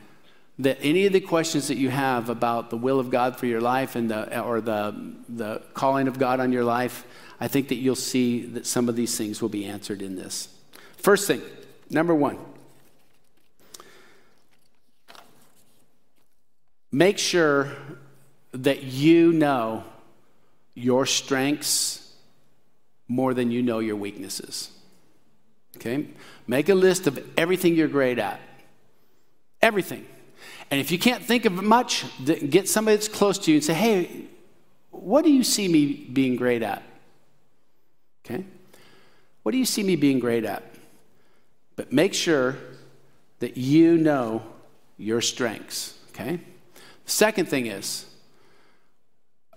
that 0.58 0.78
any 0.80 1.06
of 1.06 1.12
the 1.12 1.20
questions 1.20 1.68
that 1.68 1.76
you 1.76 1.88
have 1.88 2.28
about 2.28 2.70
the 2.70 2.76
will 2.76 2.98
of 2.98 3.10
God 3.10 3.36
for 3.36 3.46
your 3.46 3.60
life 3.60 3.94
and 3.94 4.10
the, 4.10 4.40
or 4.40 4.60
the, 4.60 5.14
the 5.28 5.62
calling 5.72 6.08
of 6.08 6.18
God 6.18 6.40
on 6.40 6.52
your 6.52 6.64
life, 6.64 7.04
I 7.40 7.46
think 7.46 7.68
that 7.68 7.76
you'll 7.76 7.94
see 7.94 8.44
that 8.46 8.66
some 8.66 8.88
of 8.88 8.96
these 8.96 9.16
things 9.16 9.40
will 9.40 9.48
be 9.48 9.64
answered 9.64 10.02
in 10.02 10.16
this. 10.16 10.48
First 10.96 11.28
thing, 11.28 11.42
number 11.90 12.14
one, 12.14 12.38
make 16.90 17.18
sure 17.18 17.76
that 18.52 18.82
you 18.82 19.32
know 19.32 19.84
your 20.74 21.06
strengths 21.06 22.12
more 23.06 23.32
than 23.32 23.52
you 23.52 23.62
know 23.62 23.78
your 23.78 23.96
weaknesses. 23.96 24.72
Okay? 25.76 26.08
Make 26.48 26.68
a 26.68 26.74
list 26.74 27.06
of 27.06 27.24
everything 27.38 27.76
you're 27.76 27.86
great 27.86 28.18
at. 28.18 28.40
Everything. 29.62 30.04
And 30.70 30.80
if 30.80 30.90
you 30.90 30.98
can't 30.98 31.24
think 31.24 31.44
of 31.44 31.52
much, 31.52 32.04
get 32.24 32.68
somebody 32.68 32.96
that's 32.96 33.08
close 33.08 33.38
to 33.38 33.50
you 33.50 33.56
and 33.56 33.64
say, 33.64 33.74
hey, 33.74 34.24
what 34.90 35.24
do 35.24 35.30
you 35.30 35.42
see 35.42 35.68
me 35.68 35.92
being 35.92 36.36
great 36.36 36.62
at? 36.62 36.82
Okay? 38.24 38.44
What 39.42 39.52
do 39.52 39.58
you 39.58 39.64
see 39.64 39.82
me 39.82 39.96
being 39.96 40.18
great 40.18 40.44
at? 40.44 40.62
But 41.76 41.92
make 41.92 42.12
sure 42.12 42.56
that 43.38 43.56
you 43.56 43.96
know 43.96 44.42
your 44.98 45.20
strengths. 45.20 45.96
Okay? 46.10 46.40
Second 47.06 47.48
thing 47.48 47.66
is, 47.66 48.04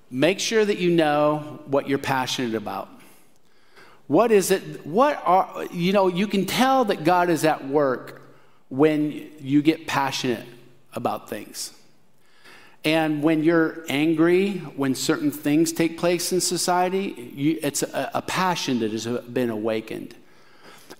make 0.09 0.39
sure 0.39 0.63
that 0.63 0.77
you 0.77 0.91
know 0.91 1.59
what 1.65 1.89
you're 1.89 1.97
passionate 1.97 2.55
about. 2.55 2.87
What 4.07 4.31
is 4.31 4.51
it? 4.51 4.85
What 4.85 5.21
are, 5.25 5.65
you 5.71 5.91
know, 5.91 6.07
you 6.07 6.27
can 6.27 6.45
tell 6.45 6.85
that 6.85 7.03
God 7.03 7.29
is 7.29 7.43
at 7.43 7.67
work 7.67 8.21
when 8.69 9.29
you 9.39 9.61
get 9.61 9.87
passionate 9.87 10.47
about 10.93 11.29
things. 11.29 11.73
And 12.83 13.21
when 13.21 13.43
you're 13.43 13.85
angry, 13.89 14.53
when 14.75 14.95
certain 14.95 15.29
things 15.29 15.71
take 15.71 15.97
place 15.97 16.31
in 16.31 16.41
society, 16.41 17.31
you, 17.35 17.59
it's 17.61 17.83
a, 17.83 18.11
a 18.15 18.21
passion 18.23 18.79
that 18.79 18.91
has 18.91 19.05
been 19.05 19.51
awakened. 19.51 20.15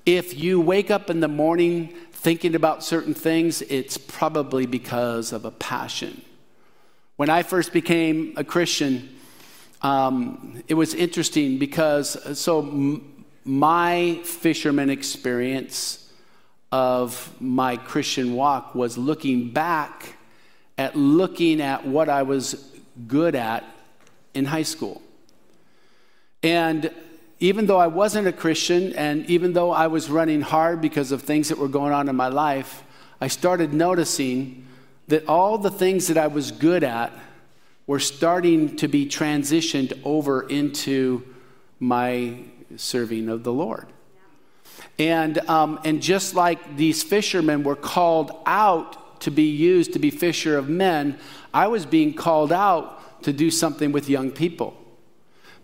If 0.06 0.38
you 0.38 0.60
wake 0.60 0.92
up 0.92 1.10
in 1.10 1.20
the 1.20 1.28
morning 1.28 1.96
thinking 2.12 2.54
about 2.54 2.84
certain 2.84 3.16
things, 3.16 3.64
it's 3.64 3.98
probably 3.98 4.68
because 4.68 5.32
of 5.34 5.44
a 5.46 5.52
passion. 5.52 6.22
When 7.16 7.30
I 7.30 7.42
first 7.42 7.74
became 7.74 8.34
a 8.38 8.44
Christian, 8.44 9.18
um, 9.82 10.64
it 10.68 10.76
was 10.76 10.94
interesting 10.94 11.58
because 11.58 12.40
so 12.40 12.60
m- 12.60 13.26
my 13.44 14.22
fisherman 14.24 14.92
experience 14.92 16.11
of 16.72 17.34
my 17.42 17.78
Christian 17.78 18.34
walk 18.34 18.74
was 18.76 18.98
looking 18.98 19.50
back 19.50 20.16
at 20.78 20.96
looking 20.96 21.62
at 21.62 21.86
what 21.86 22.10
I 22.10 22.24
was 22.24 22.72
good 23.08 23.36
at 23.36 23.64
in 24.34 24.46
high 24.46 24.64
school. 24.64 25.02
And 26.44 26.92
even 27.40 27.66
though 27.66 27.78
I 27.78 27.88
wasn't 27.88 28.28
a 28.28 28.32
Christian, 28.32 28.94
and 28.94 29.26
even 29.30 29.54
though 29.54 29.72
I 29.72 29.88
was 29.88 30.10
running 30.10 30.42
hard 30.42 30.80
because 30.80 31.12
of 31.12 31.24
things 31.24 31.50
that 31.50 31.58
were 31.58 31.68
going 31.68 31.94
on 31.94 32.08
in 32.08 32.16
my 32.16 32.28
life, 32.28 32.84
I 33.20 33.28
started 33.28 33.74
noticing 33.74 34.66
that 35.08 35.28
all 35.28 35.58
the 35.58 35.72
things 35.72 36.08
that 36.08 36.18
I 36.18 36.28
was 36.28 36.52
good 36.52 36.84
at 36.84 37.12
were 37.86 38.00
starting 38.00 38.76
to 38.78 38.88
be 38.88 39.06
transitioned 39.06 40.00
over 40.04 40.48
into 40.48 41.24
my 41.80 42.36
serving 42.78 43.28
of 43.28 43.44
the 43.44 43.52
Lord. 43.52 43.88
And, 45.02 45.40
um, 45.50 45.80
and 45.84 46.00
just 46.00 46.36
like 46.36 46.78
these 46.78 47.02
fishermen 47.02 47.64
were 47.64 47.76
called 47.76 48.38
out 48.46 49.20
to 49.22 49.32
be 49.32 49.50
used 49.50 49.94
to 49.94 50.00
be 50.00 50.12
fisher 50.12 50.60
of 50.60 50.70
men, 50.70 51.18
I 51.52 51.70
was 51.70 51.88
being 51.88 52.14
called 52.14 52.52
out 52.52 53.24
to 53.24 53.34
do 53.34 53.50
something 53.50 53.92
with 53.92 54.08
young 54.08 54.30
people. 54.30 54.78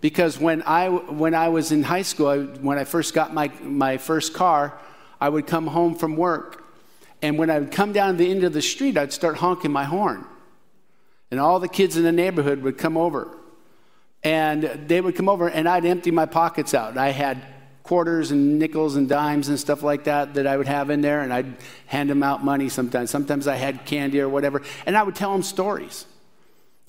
Because 0.02 0.40
when 0.40 0.64
I, 0.64 0.90
when 0.90 1.36
I 1.36 1.50
was 1.50 1.72
in 1.72 1.84
high 1.84 2.02
school, 2.02 2.28
I, 2.30 2.40
when 2.40 2.80
I 2.80 2.84
first 2.84 3.14
got 3.14 3.32
my, 3.32 3.52
my 3.62 3.98
first 3.98 4.34
car, 4.34 4.76
I 5.22 5.30
would 5.30 5.46
come 5.46 5.68
home 5.68 5.94
from 5.94 6.16
work. 6.16 6.66
And 7.22 7.38
when 7.38 7.52
I 7.52 7.60
would 7.60 7.72
come 7.72 7.94
down 7.94 8.18
the 8.18 8.32
end 8.32 8.44
of 8.44 8.54
the 8.54 8.62
street, 8.64 8.98
I'd 8.98 9.14
start 9.14 9.38
honking 9.38 9.72
my 9.72 9.84
horn. 9.84 10.26
And 11.30 11.40
all 11.40 11.60
the 11.60 11.70
kids 11.70 11.96
in 11.96 12.02
the 12.02 12.12
neighborhood 12.12 12.64
would 12.64 12.80
come 12.80 12.98
over. 12.98 13.38
And 14.24 14.64
they 14.88 15.00
would 15.00 15.16
come 15.16 15.30
over, 15.30 15.48
and 15.48 15.70
I'd 15.70 15.86
empty 15.86 16.10
my 16.10 16.26
pockets 16.26 16.74
out. 16.74 16.98
I 16.98 17.12
had 17.12 17.38
quarters 17.88 18.32
and 18.32 18.60
nickels 18.60 18.96
and 18.96 19.08
dimes 19.08 19.48
and 19.48 19.60
stuff 19.60 19.82
like 19.82 20.04
that 20.04 20.34
that 20.36 20.46
I 20.46 20.58
would 20.58 20.68
have 20.68 20.90
in 20.90 21.02
there, 21.02 21.22
and 21.22 21.34
I'd 21.34 21.58
hand 21.86 22.10
them 22.10 22.22
out 22.22 22.44
money 22.44 22.70
sometimes. 22.70 23.10
Sometimes 23.10 23.48
I 23.48 23.56
had 23.56 23.86
candy 23.86 24.20
or 24.20 24.30
whatever, 24.30 24.62
and 24.86 24.98
I 24.98 25.04
would 25.04 25.16
tell 25.16 25.32
them 25.32 25.42
stories. 25.42 26.06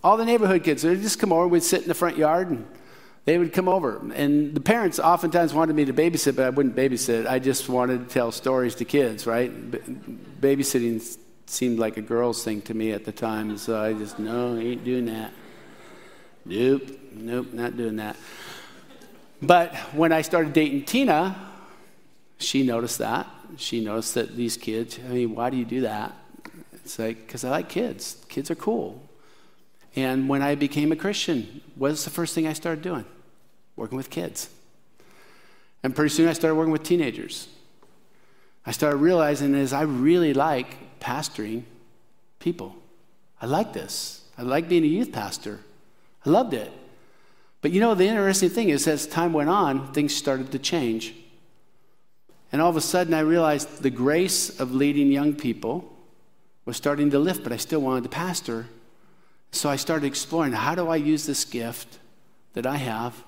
All 0.03 0.17
the 0.17 0.25
neighborhood 0.25 0.65
kids, 0.65 0.83
they'd 0.83 1.01
just 1.01 1.19
come 1.19 1.33
over, 1.33 1.47
we'd 1.49 1.63
sit 1.63 1.83
in 1.83 1.89
the 1.89 1.95
front 1.95 2.19
yard, 2.19 2.51
and 2.51 2.67
they 3.25 3.39
would 3.39 3.53
come 3.53 3.69
over. 3.69 4.01
And 4.15 4.55
the 4.55 4.61
parents 4.61 4.99
oftentimes 4.99 5.55
wanted 5.55 5.77
me 5.77 5.85
to 5.85 5.93
babysit, 5.93 6.37
but 6.37 6.45
I 6.47 6.51
wouldn't 6.51 6.75
babysit. 6.75 7.27
I 7.27 7.39
just 7.39 7.69
wanted 7.69 8.09
to 8.09 8.13
tell 8.13 8.33
stories 8.33 8.75
to 8.77 8.85
kids, 8.85 9.27
right? 9.27 9.51
babysitting 10.41 11.17
seemed 11.47 11.79
like 11.79 11.97
a 11.97 12.03
girl's 12.03 12.45
thing 12.45 12.61
to 12.63 12.75
me 12.75 12.93
at 12.93 13.05
the 13.05 13.13
time, 13.13 13.57
so 13.57 13.81
I 13.81 13.93
just, 13.93 14.19
no, 14.19 14.57
I 14.57 14.61
ain't 14.61 14.85
doing 14.85 15.07
that. 15.07 15.33
Nope, 16.45 16.89
nope, 17.13 17.53
not 17.53 17.77
doing 17.77 17.97
that. 17.97 18.17
But 19.41 19.75
when 19.95 20.13
I 20.13 20.23
started 20.23 20.53
dating 20.53 20.85
Tina, 20.85 21.37
she 22.39 22.63
noticed 22.63 22.99
that. 22.99 23.27
She 23.57 23.85
noticed 23.85 24.15
that 24.15 24.37
these 24.37 24.57
kids, 24.57 24.99
I 25.09 25.13
mean, 25.13 25.35
why 25.35 25.51
do 25.51 25.57
you 25.57 25.65
do 25.65 25.83
that? 25.83 26.15
It's 26.73 26.99
like, 26.99 27.27
because 27.27 27.45
I 27.45 27.51
like 27.51 27.69
kids. 27.69 28.17
Kids 28.29 28.51
are 28.51 28.55
cool. 28.55 29.03
And 29.97 30.29
when 30.29 30.43
I 30.43 30.55
became 30.55 30.93
a 30.93 30.97
Christian, 30.97 31.61
what 31.77 31.91
was 31.91 32.05
the 32.05 32.11
first 32.11 32.35
thing 32.35 32.47
I 32.47 32.53
started 32.53 32.83
doing? 32.83 33.05
Working 33.77 33.97
with 33.97 34.11
kids. 34.11 34.51
And 35.83 35.95
pretty 35.95 36.11
soon 36.11 36.29
I 36.29 36.33
started 36.33 36.57
working 36.57 36.73
with 36.73 36.83
teenagers. 36.83 37.49
I 38.67 38.73
started 38.73 38.99
realizing 38.99 39.55
is 39.55 39.73
I 39.73 39.83
really 39.83 40.35
like 40.35 40.99
pastoring 41.01 41.63
people. 42.39 42.77
I 43.41 43.47
like 43.47 43.73
this. 43.73 44.23
I 44.37 44.43
like 44.43 44.69
being 44.69 44.85
a 44.85 44.89
youth 44.89 45.13
pastor. 45.13 45.61
I 46.27 46.31
loved 46.31 46.55
it. 46.55 46.73
But 47.61 47.73
you 47.73 47.81
know, 47.81 47.95
the 47.95 48.07
interesting 48.07 48.51
thing 48.51 48.69
is, 48.69 48.87
as 48.87 49.07
time 49.07 49.33
went 49.33 49.51
on, 49.51 49.93
things 49.93 50.15
started 50.15 50.53
to 50.53 50.59
change. 50.59 51.15
And 52.53 52.63
all 52.63 52.71
of 52.71 52.77
a 52.77 52.81
sudden, 52.81 53.15
I 53.15 53.21
realized 53.21 53.83
the 53.83 53.91
grace 53.91 54.61
of 54.61 54.75
leading 54.75 55.11
young 55.11 55.35
people 55.35 55.93
was 56.65 56.77
starting 56.77 57.11
to 57.11 57.19
lift, 57.19 57.43
but 57.43 57.53
I 57.53 57.57
still 57.57 57.81
wanted 57.81 58.05
to 58.05 58.11
pastor. 58.11 58.67
So 59.51 59.69
I 59.69 59.77
started 59.77 60.07
exploring 60.07 60.53
how 60.53 60.75
do 60.75 60.89
I 60.89 60.97
use 60.97 61.27
this 61.27 61.45
gift 61.45 61.99
that 62.55 62.67
I 62.67 62.77
have 62.77 63.25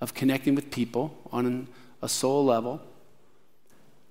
of 0.00 0.14
connecting 0.14 0.54
with 0.54 0.70
people 0.70 1.16
on 1.32 1.68
a 2.02 2.08
soul 2.08 2.44
level? 2.44 2.80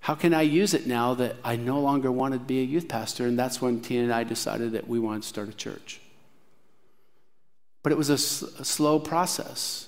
How 0.01 0.15
can 0.15 0.33
I 0.33 0.41
use 0.41 0.73
it 0.73 0.87
now 0.87 1.13
that 1.15 1.35
I 1.43 1.55
no 1.57 1.79
longer 1.79 2.11
want 2.11 2.33
to 2.33 2.39
be 2.39 2.59
a 2.59 2.63
youth 2.63 2.87
pastor? 2.87 3.25
And 3.27 3.37
that's 3.37 3.61
when 3.61 3.81
Tina 3.81 4.03
and 4.03 4.13
I 4.13 4.23
decided 4.23 4.71
that 4.71 4.87
we 4.87 4.99
wanted 4.99 5.23
to 5.23 5.27
start 5.27 5.49
a 5.49 5.53
church. 5.53 5.99
But 7.83 7.91
it 7.91 7.97
was 7.97 8.09
a, 8.09 8.13
a 8.61 8.65
slow 8.65 8.99
process. 8.99 9.87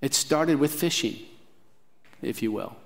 It 0.00 0.14
started 0.14 0.58
with 0.58 0.72
fishing, 0.72 1.16
if 2.22 2.42
you 2.42 2.50
will. 2.52 2.76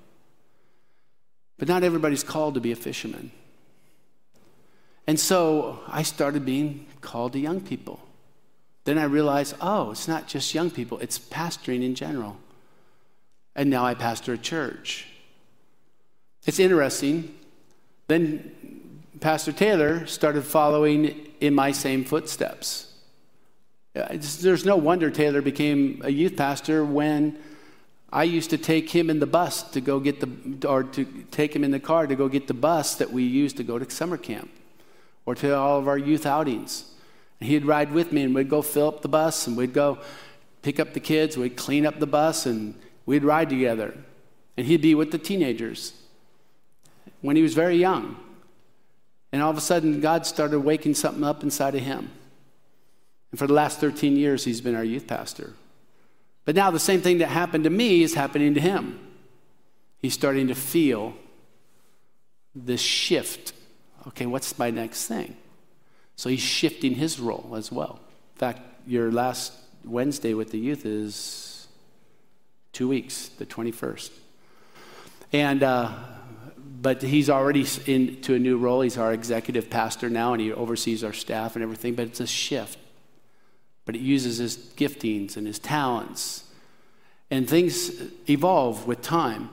But 1.58 1.68
not 1.68 1.82
everybody's 1.82 2.24
called 2.24 2.54
to 2.54 2.60
be 2.60 2.72
a 2.72 2.76
fisherman. 2.76 3.30
And 5.06 5.20
so 5.20 5.80
I 5.86 6.02
started 6.02 6.44
being 6.44 6.86
called 7.00 7.34
to 7.34 7.38
young 7.38 7.60
people. 7.60 8.00
Then 8.84 8.98
I 8.98 9.04
realized, 9.04 9.54
oh, 9.60 9.92
it's 9.92 10.08
not 10.08 10.26
just 10.26 10.54
young 10.54 10.70
people, 10.70 10.98
it's 10.98 11.18
pastoring 11.18 11.82
in 11.82 11.94
general. 11.94 12.36
And 13.56 13.70
now 13.70 13.84
I 13.84 13.94
pastor 13.94 14.34
a 14.34 14.38
church. 14.38 15.06
It's 16.46 16.58
interesting. 16.58 17.34
Then 18.08 19.00
Pastor 19.20 19.52
Taylor 19.52 20.06
started 20.06 20.44
following 20.44 21.28
in 21.40 21.54
my 21.54 21.72
same 21.72 22.04
footsteps. 22.04 22.93
Uh, 23.96 24.18
there's 24.40 24.64
no 24.64 24.76
wonder 24.76 25.10
Taylor 25.10 25.40
became 25.40 26.00
a 26.04 26.10
youth 26.10 26.36
pastor 26.36 26.84
when 26.84 27.38
I 28.12 28.24
used 28.24 28.50
to 28.50 28.58
take 28.58 28.90
him 28.90 29.08
in 29.08 29.20
the 29.20 29.26
bus 29.26 29.62
to 29.70 29.80
go 29.80 30.00
get 30.00 30.20
the, 30.20 30.68
or 30.68 30.82
to 30.82 31.04
take 31.30 31.54
him 31.54 31.62
in 31.62 31.70
the 31.70 31.80
car 31.80 32.06
to 32.06 32.16
go 32.16 32.28
get 32.28 32.48
the 32.48 32.54
bus 32.54 32.96
that 32.96 33.12
we 33.12 33.22
used 33.22 33.56
to 33.58 33.64
go 33.64 33.78
to 33.78 33.88
summer 33.90 34.16
camp 34.16 34.50
or 35.26 35.34
to 35.36 35.56
all 35.56 35.78
of 35.78 35.86
our 35.86 35.98
youth 35.98 36.26
outings. 36.26 36.90
He'd 37.40 37.64
ride 37.64 37.92
with 37.92 38.12
me 38.12 38.22
and 38.22 38.34
we'd 38.34 38.48
go 38.48 38.62
fill 38.62 38.88
up 38.88 39.02
the 39.02 39.08
bus 39.08 39.46
and 39.46 39.56
we'd 39.56 39.72
go 39.72 39.98
pick 40.62 40.80
up 40.80 40.94
the 40.94 41.00
kids, 41.00 41.36
we'd 41.36 41.56
clean 41.56 41.86
up 41.86 42.00
the 42.00 42.06
bus 42.06 42.46
and 42.46 42.74
we'd 43.06 43.22
ride 43.22 43.50
together. 43.50 43.96
And 44.56 44.66
he'd 44.66 44.82
be 44.82 44.94
with 44.94 45.10
the 45.10 45.18
teenagers 45.18 45.92
when 47.20 47.36
he 47.36 47.42
was 47.42 47.54
very 47.54 47.76
young. 47.76 48.16
And 49.32 49.42
all 49.42 49.50
of 49.50 49.56
a 49.56 49.60
sudden, 49.60 50.00
God 50.00 50.26
started 50.26 50.60
waking 50.60 50.94
something 50.94 51.24
up 51.24 51.42
inside 51.42 51.74
of 51.74 51.82
him. 51.82 52.10
And 53.34 53.38
for 53.40 53.48
the 53.48 53.52
last 53.52 53.80
13 53.80 54.16
years, 54.16 54.44
he's 54.44 54.60
been 54.60 54.76
our 54.76 54.84
youth 54.84 55.08
pastor. 55.08 55.54
But 56.44 56.54
now 56.54 56.70
the 56.70 56.78
same 56.78 57.00
thing 57.00 57.18
that 57.18 57.30
happened 57.30 57.64
to 57.64 57.70
me 57.70 58.04
is 58.04 58.14
happening 58.14 58.54
to 58.54 58.60
him. 58.60 59.00
He's 59.98 60.14
starting 60.14 60.46
to 60.46 60.54
feel 60.54 61.14
this 62.54 62.80
shift. 62.80 63.52
Okay, 64.06 64.26
what's 64.26 64.56
my 64.56 64.70
next 64.70 65.08
thing? 65.08 65.36
So 66.14 66.28
he's 66.28 66.42
shifting 66.42 66.94
his 66.94 67.18
role 67.18 67.54
as 67.56 67.72
well. 67.72 67.98
In 68.36 68.38
fact, 68.38 68.60
your 68.86 69.10
last 69.10 69.52
Wednesday 69.84 70.34
with 70.34 70.52
the 70.52 70.58
youth 70.58 70.86
is 70.86 71.66
two 72.72 72.86
weeks, 72.86 73.30
the 73.30 73.46
21st. 73.46 74.10
And, 75.32 75.64
uh, 75.64 75.90
but 76.80 77.02
he's 77.02 77.28
already 77.28 77.66
into 77.86 78.36
a 78.36 78.38
new 78.38 78.58
role. 78.58 78.82
He's 78.82 78.96
our 78.96 79.12
executive 79.12 79.70
pastor 79.70 80.08
now, 80.08 80.34
and 80.34 80.40
he 80.40 80.52
oversees 80.52 81.02
our 81.02 81.12
staff 81.12 81.56
and 81.56 81.64
everything, 81.64 81.96
but 81.96 82.06
it's 82.06 82.20
a 82.20 82.28
shift 82.28 82.78
but 83.84 83.94
it 83.94 84.00
uses 84.00 84.38
his 84.38 84.56
giftings 84.56 85.36
and 85.36 85.46
his 85.46 85.58
talents. 85.58 86.44
And 87.30 87.48
things 87.48 87.90
evolve 88.28 88.86
with 88.86 89.02
time. 89.02 89.50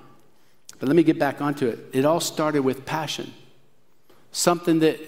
But 0.80 0.88
let 0.88 0.96
me 0.96 1.04
get 1.04 1.20
back 1.20 1.42
onto 1.42 1.68
it. 1.68 1.80
It 1.94 2.06
all 2.06 2.20
started 2.20 2.62
with 2.62 2.86
passion, 2.86 3.34
something 4.32 4.80
that 4.80 5.00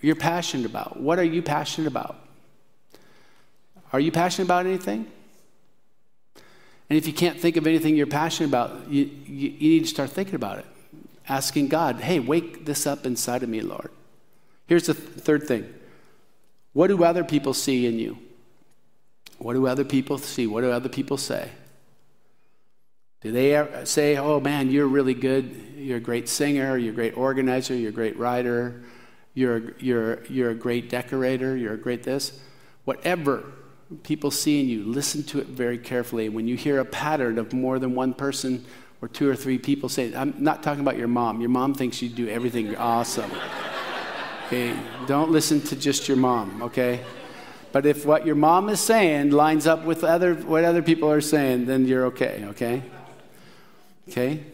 you're 0.00 0.16
passionate 0.16 0.66
about. 0.66 0.98
What 0.98 1.18
are 1.18 1.24
you 1.24 1.42
passionate 1.42 1.88
about? 1.88 2.16
Are 3.92 4.00
you 4.00 4.12
passionate 4.12 4.46
about 4.46 4.66
anything? 4.66 5.06
And 6.88 6.96
if 6.96 7.06
you 7.06 7.12
can't 7.12 7.38
think 7.38 7.56
of 7.56 7.66
anything 7.66 7.96
you're 7.96 8.06
passionate 8.06 8.48
about, 8.48 8.90
you, 8.90 9.04
you, 9.24 9.50
you 9.50 9.70
need 9.70 9.80
to 9.80 9.86
start 9.86 10.10
thinking 10.10 10.34
about 10.34 10.58
it. 10.58 10.66
Asking 11.28 11.68
God, 11.68 12.00
hey, 12.00 12.18
wake 12.18 12.66
this 12.66 12.86
up 12.86 13.06
inside 13.06 13.44
of 13.44 13.48
me, 13.48 13.60
Lord. 13.60 13.90
Here's 14.66 14.86
the 14.86 14.94
th- 14.94 15.08
third 15.08 15.46
thing 15.46 15.72
what 16.72 16.88
do 16.88 17.02
other 17.04 17.24
people 17.24 17.54
see 17.54 17.86
in 17.86 17.98
you? 17.98 18.18
What 19.40 19.54
do 19.54 19.66
other 19.66 19.84
people 19.84 20.18
see? 20.18 20.46
What 20.46 20.60
do 20.60 20.70
other 20.70 20.90
people 20.90 21.16
say? 21.16 21.50
Do 23.22 23.32
they 23.32 23.66
say, 23.84 24.16
oh 24.16 24.38
man, 24.38 24.70
you're 24.70 24.86
really 24.86 25.14
good, 25.14 25.74
you're 25.76 25.96
a 25.96 26.00
great 26.00 26.28
singer, 26.28 26.76
you're 26.76 26.92
a 26.92 26.94
great 26.94 27.16
organizer, 27.16 27.74
you're 27.74 27.90
a 27.90 27.92
great 27.92 28.18
writer, 28.18 28.82
you're, 29.34 29.72
you're, 29.78 30.24
you're 30.26 30.50
a 30.50 30.54
great 30.54 30.90
decorator, 30.90 31.56
you're 31.56 31.74
a 31.74 31.78
great 31.78 32.02
this? 32.02 32.38
Whatever 32.84 33.44
people 34.02 34.30
see 34.30 34.60
in 34.60 34.68
you, 34.68 34.84
listen 34.84 35.22
to 35.24 35.38
it 35.38 35.46
very 35.46 35.78
carefully. 35.78 36.28
When 36.28 36.46
you 36.46 36.56
hear 36.56 36.78
a 36.78 36.84
pattern 36.84 37.38
of 37.38 37.52
more 37.52 37.78
than 37.78 37.94
one 37.94 38.12
person 38.12 38.64
or 39.00 39.08
two 39.08 39.28
or 39.28 39.36
three 39.36 39.58
people 39.58 39.88
say, 39.88 40.14
I'm 40.14 40.34
not 40.38 40.62
talking 40.62 40.80
about 40.80 40.98
your 40.98 41.08
mom. 41.08 41.40
Your 41.40 41.50
mom 41.50 41.72
thinks 41.72 42.02
you 42.02 42.10
do 42.10 42.28
everything 42.28 42.76
awesome. 42.76 43.30
Okay? 44.46 44.76
Don't 45.06 45.30
listen 45.30 45.60
to 45.60 45.76
just 45.76 46.08
your 46.08 46.16
mom, 46.16 46.60
okay? 46.60 47.04
But 47.72 47.86
if 47.86 48.04
what 48.04 48.26
your 48.26 48.34
mom 48.34 48.68
is 48.68 48.80
saying 48.80 49.30
lines 49.30 49.66
up 49.66 49.84
with 49.84 50.02
other, 50.02 50.34
what 50.34 50.64
other 50.64 50.82
people 50.82 51.10
are 51.10 51.20
saying, 51.20 51.66
then 51.66 51.86
you're 51.86 52.06
okay, 52.06 52.44
okay? 52.48 52.82
Okay? 54.08 54.44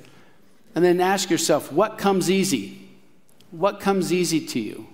And 0.74 0.85
then 0.85 1.00
ask 1.00 1.31
yourself, 1.31 1.72
what 1.72 1.96
comes 1.96 2.31
easy? 2.31 2.88
What 3.50 3.81
comes 3.81 4.12
easy 4.12 4.46
to 4.48 4.61
you? 4.61 4.87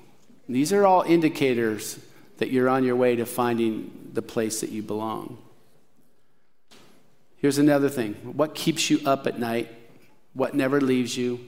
These 0.49 0.73
are 0.73 0.87
all 0.87 1.03
indicators 1.03 1.99
that 2.39 2.51
you're 2.51 2.69
on 2.69 2.85
your 2.85 2.97
way 2.97 3.17
to 3.17 3.27
finding 3.27 4.11
the 4.13 4.23
place 4.23 4.61
that 4.61 4.71
you 4.71 4.83
belong. 4.83 5.39
Here's 7.39 7.59
another 7.59 7.89
thing 7.89 8.15
what 8.37 8.55
keeps 8.55 8.89
you 8.89 9.01
up 9.05 9.27
at 9.27 9.39
night? 9.39 9.69
What 10.35 10.55
never 10.55 10.81
leaves 10.81 11.17
you? 11.17 11.41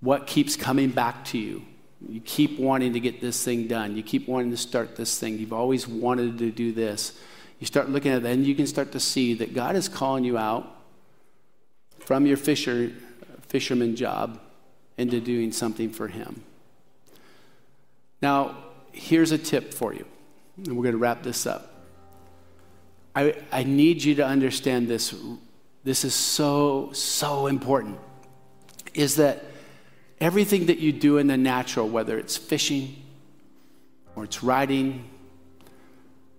What 0.00 0.26
keeps 0.26 0.56
coming 0.56 0.90
back 0.90 1.24
to 1.26 1.38
you? 1.38 1.62
You 2.08 2.20
keep 2.20 2.58
wanting 2.58 2.92
to 2.94 3.00
get 3.00 3.20
this 3.20 3.44
thing 3.44 3.68
done. 3.68 3.96
You 3.96 4.02
keep 4.02 4.28
wanting 4.28 4.50
to 4.50 4.56
start 4.56 4.96
this 4.96 5.18
thing. 5.18 5.38
You've 5.38 5.52
always 5.52 5.86
wanted 5.86 6.38
to 6.38 6.50
do 6.50 6.72
this. 6.72 7.18
You 7.58 7.66
start 7.66 7.88
looking 7.88 8.12
at 8.12 8.22
that, 8.22 8.32
and 8.32 8.46
you 8.46 8.54
can 8.54 8.66
start 8.66 8.92
to 8.92 9.00
see 9.00 9.34
that 9.34 9.54
God 9.54 9.76
is 9.76 9.88
calling 9.88 10.24
you 10.24 10.36
out 10.36 10.68
from 12.00 12.26
your 12.26 12.36
fisher, 12.36 12.92
fisherman 13.42 13.94
job 13.94 14.40
into 14.98 15.20
doing 15.20 15.52
something 15.52 15.90
for 15.90 16.08
Him. 16.08 16.42
Now, 18.20 18.56
here's 18.92 19.32
a 19.32 19.38
tip 19.38 19.72
for 19.72 19.94
you, 19.94 20.04
and 20.56 20.76
we're 20.76 20.82
going 20.82 20.94
to 20.94 20.98
wrap 20.98 21.22
this 21.22 21.46
up. 21.46 21.72
I, 23.14 23.36
I 23.50 23.62
need 23.64 24.02
you 24.02 24.16
to 24.16 24.26
understand 24.26 24.88
this. 24.88 25.14
This 25.84 26.04
is 26.04 26.14
so, 26.14 26.90
so 26.92 27.46
important. 27.46 27.98
Is 28.94 29.16
that 29.16 29.44
everything 30.22 30.66
that 30.66 30.78
you 30.78 30.92
do 30.92 31.18
in 31.18 31.26
the 31.26 31.36
natural, 31.36 31.88
whether 31.88 32.16
it's 32.16 32.36
fishing, 32.36 32.94
or 34.14 34.22
it's 34.22 34.42
riding, 34.42 35.04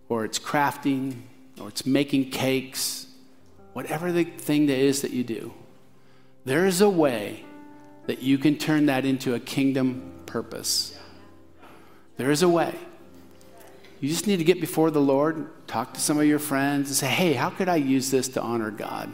or 0.08 0.24
it's 0.24 0.39
crafting, 0.39 1.17
or 1.60 1.67
it's 1.67 1.86
making 1.86 2.30
cakes, 2.30 3.08
whatever 3.74 4.12
the 4.13 4.24
thing 4.24 4.67
that 4.67 4.78
is 4.78 5.02
that 5.02 5.12
you 5.12 5.24
do, 5.24 5.54
there 6.46 6.65
is 6.65 6.80
a 6.80 6.89
way 6.89 7.43
that 8.08 8.22
you 8.22 8.38
can 8.38 8.58
turn 8.58 8.86
that 8.86 9.04
into 9.04 9.34
a 9.34 9.39
kingdom 9.39 10.13
purpose. 10.26 10.98
There 12.15 12.32
is 12.32 12.41
a 12.41 12.50
way. 12.50 12.74
You 14.00 14.08
just 14.10 14.28
need 14.28 14.38
to 14.38 14.43
get 14.46 14.62
before 14.62 14.91
the 14.91 15.02
Lord, 15.02 15.67
talk 15.67 15.93
to 15.93 16.00
some 16.00 16.17
of 16.17 16.26
your 16.26 16.39
friends, 16.39 16.89
and 16.89 16.96
say, 16.96 17.08
hey, 17.08 17.34
how 17.34 17.50
could 17.50 17.67
I 17.67 17.78
use 17.78 18.12
this 18.12 18.30
to 18.30 18.41
honor 18.41 18.72
God? 18.72 19.10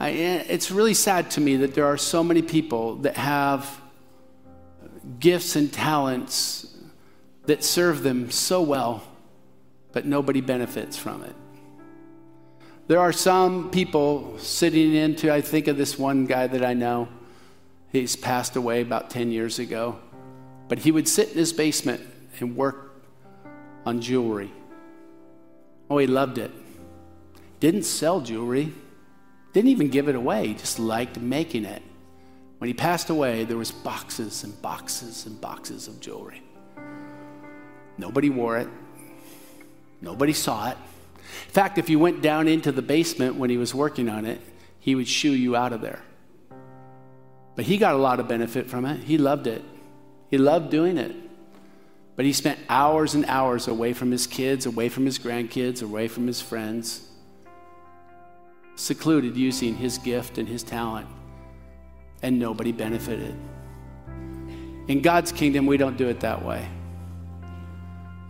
I, 0.00 0.10
it's 0.10 0.70
really 0.70 0.94
sad 0.94 1.30
to 1.32 1.40
me 1.40 1.56
that 1.56 1.74
there 1.74 1.86
are 1.86 1.96
so 1.96 2.22
many 2.22 2.42
people 2.42 2.96
that 2.96 3.16
have 3.16 3.80
gifts 5.18 5.56
and 5.56 5.72
talents 5.72 6.76
that 7.46 7.64
serve 7.64 8.02
them 8.02 8.30
so 8.30 8.62
well, 8.62 9.02
but 9.92 10.06
nobody 10.06 10.40
benefits 10.40 10.96
from 10.96 11.24
it. 11.24 11.34
There 12.86 13.00
are 13.00 13.12
some 13.12 13.70
people 13.70 14.38
sitting 14.38 14.94
into, 14.94 15.32
I 15.32 15.40
think 15.40 15.66
of 15.66 15.76
this 15.76 15.98
one 15.98 16.26
guy 16.26 16.46
that 16.46 16.64
I 16.64 16.74
know. 16.74 17.08
He's 17.90 18.16
passed 18.16 18.56
away 18.56 18.80
about 18.80 19.10
10 19.10 19.30
years 19.30 19.58
ago. 19.58 19.98
But 20.68 20.78
he 20.78 20.92
would 20.92 21.08
sit 21.08 21.30
in 21.30 21.38
his 21.38 21.52
basement 21.52 22.02
and 22.38 22.54
work 22.56 23.02
on 23.84 24.00
jewelry. 24.00 24.52
Oh, 25.90 25.98
he 25.98 26.06
loved 26.06 26.38
it. 26.38 26.50
Didn't 27.60 27.84
sell 27.84 28.20
jewelry, 28.20 28.72
didn't 29.58 29.70
even 29.70 29.88
give 29.88 30.08
it 30.08 30.14
away, 30.14 30.46
he 30.46 30.54
just 30.54 30.78
liked 30.78 31.18
making 31.18 31.64
it. 31.64 31.82
When 32.58 32.68
he 32.68 32.74
passed 32.74 33.10
away, 33.10 33.42
there 33.42 33.56
was 33.56 33.72
boxes 33.72 34.44
and 34.44 34.62
boxes 34.62 35.26
and 35.26 35.40
boxes 35.40 35.88
of 35.88 35.98
jewelry. 35.98 36.42
Nobody 37.96 38.30
wore 38.30 38.58
it. 38.58 38.68
Nobody 40.00 40.32
saw 40.32 40.70
it. 40.70 40.76
In 41.16 41.50
fact, 41.50 41.76
if 41.76 41.90
you 41.90 41.98
went 41.98 42.22
down 42.22 42.46
into 42.46 42.70
the 42.70 42.82
basement 42.82 43.34
when 43.34 43.50
he 43.50 43.56
was 43.56 43.74
working 43.74 44.08
on 44.08 44.26
it, 44.26 44.40
he 44.78 44.94
would 44.94 45.08
shoo 45.08 45.32
you 45.32 45.56
out 45.56 45.72
of 45.72 45.80
there. 45.80 46.02
But 47.56 47.64
he 47.64 47.78
got 47.78 47.94
a 47.96 47.98
lot 47.98 48.20
of 48.20 48.28
benefit 48.28 48.70
from 48.70 48.84
it. 48.84 49.02
He 49.02 49.18
loved 49.18 49.48
it. 49.48 49.64
He 50.30 50.38
loved 50.38 50.70
doing 50.70 50.98
it. 50.98 51.16
But 52.14 52.26
he 52.26 52.32
spent 52.32 52.60
hours 52.68 53.16
and 53.16 53.24
hours 53.26 53.66
away 53.66 53.92
from 53.92 54.12
his 54.12 54.28
kids, 54.28 54.66
away 54.66 54.88
from 54.88 55.04
his 55.04 55.18
grandkids, 55.18 55.82
away 55.82 56.06
from 56.06 56.28
his 56.28 56.40
friends, 56.40 57.07
secluded 58.78 59.36
using 59.36 59.74
his 59.76 59.98
gift 59.98 60.38
and 60.38 60.48
his 60.48 60.62
talent, 60.62 61.06
and 62.22 62.38
nobody 62.38 62.72
benefited. 62.72 63.34
In 64.88 65.02
God's 65.02 65.32
kingdom, 65.32 65.66
we 65.66 65.76
don't 65.76 65.96
do 65.96 66.08
it 66.08 66.20
that 66.20 66.44
way. 66.44 66.66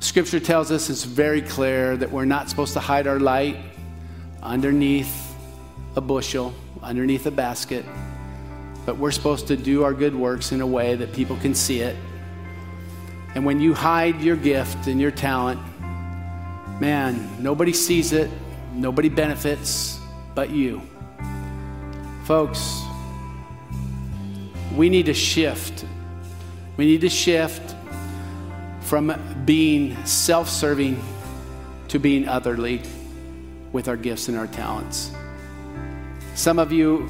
Scripture 0.00 0.40
tells 0.40 0.70
us 0.70 0.90
it's 0.90 1.04
very 1.04 1.42
clear 1.42 1.96
that 1.96 2.10
we're 2.10 2.24
not 2.24 2.48
supposed 2.48 2.72
to 2.72 2.80
hide 2.80 3.06
our 3.06 3.20
light 3.20 3.56
underneath 4.42 5.34
a 5.96 6.00
bushel, 6.00 6.54
underneath 6.82 7.26
a 7.26 7.30
basket, 7.30 7.84
but 8.86 8.96
we're 8.96 9.10
supposed 9.10 9.48
to 9.48 9.56
do 9.56 9.84
our 9.84 9.92
good 9.92 10.14
works 10.14 10.52
in 10.52 10.60
a 10.60 10.66
way 10.66 10.94
that 10.94 11.12
people 11.12 11.36
can 11.36 11.54
see 11.54 11.80
it 11.80 11.96
and 13.34 13.44
when 13.44 13.60
you 13.60 13.74
hide 13.74 14.20
your 14.20 14.36
gift 14.36 14.86
and 14.86 15.00
your 15.00 15.10
talent, 15.10 15.60
man, 16.80 17.30
nobody 17.40 17.72
sees 17.72 18.12
it, 18.12 18.30
nobody 18.72 19.08
benefits 19.08 19.97
but 20.38 20.50
you. 20.50 20.80
Folks, 22.22 22.84
we 24.76 24.88
need 24.88 25.06
to 25.06 25.12
shift. 25.12 25.84
We 26.76 26.86
need 26.86 27.00
to 27.00 27.08
shift 27.08 27.74
from 28.82 29.12
being 29.44 29.96
self 30.06 30.48
serving 30.48 31.02
to 31.88 31.98
being 31.98 32.28
otherly 32.28 32.82
with 33.72 33.88
our 33.88 33.96
gifts 33.96 34.28
and 34.28 34.38
our 34.38 34.46
talents. 34.46 35.10
Some 36.36 36.60
of 36.60 36.70
you 36.70 37.08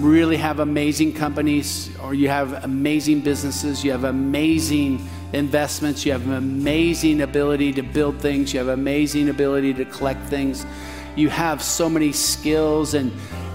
really 0.00 0.38
have 0.38 0.60
amazing 0.60 1.12
companies, 1.12 1.90
or 2.02 2.14
you 2.14 2.30
have 2.30 2.64
amazing 2.64 3.20
businesses, 3.20 3.84
you 3.84 3.90
have 3.90 4.04
amazing 4.04 5.06
investments. 5.32 6.06
You 6.06 6.12
have 6.12 6.26
an 6.26 6.34
amazing 6.34 7.20
ability 7.20 7.72
to 7.74 7.82
build 7.82 8.20
things. 8.20 8.52
You 8.52 8.60
have 8.60 8.68
amazing 8.68 9.28
ability 9.28 9.74
to 9.74 9.84
collect 9.84 10.24
things. 10.28 10.64
You 11.18 11.28
have 11.30 11.64
so 11.64 11.90
many 11.90 12.12
skills 12.12 12.94
and 12.94 13.10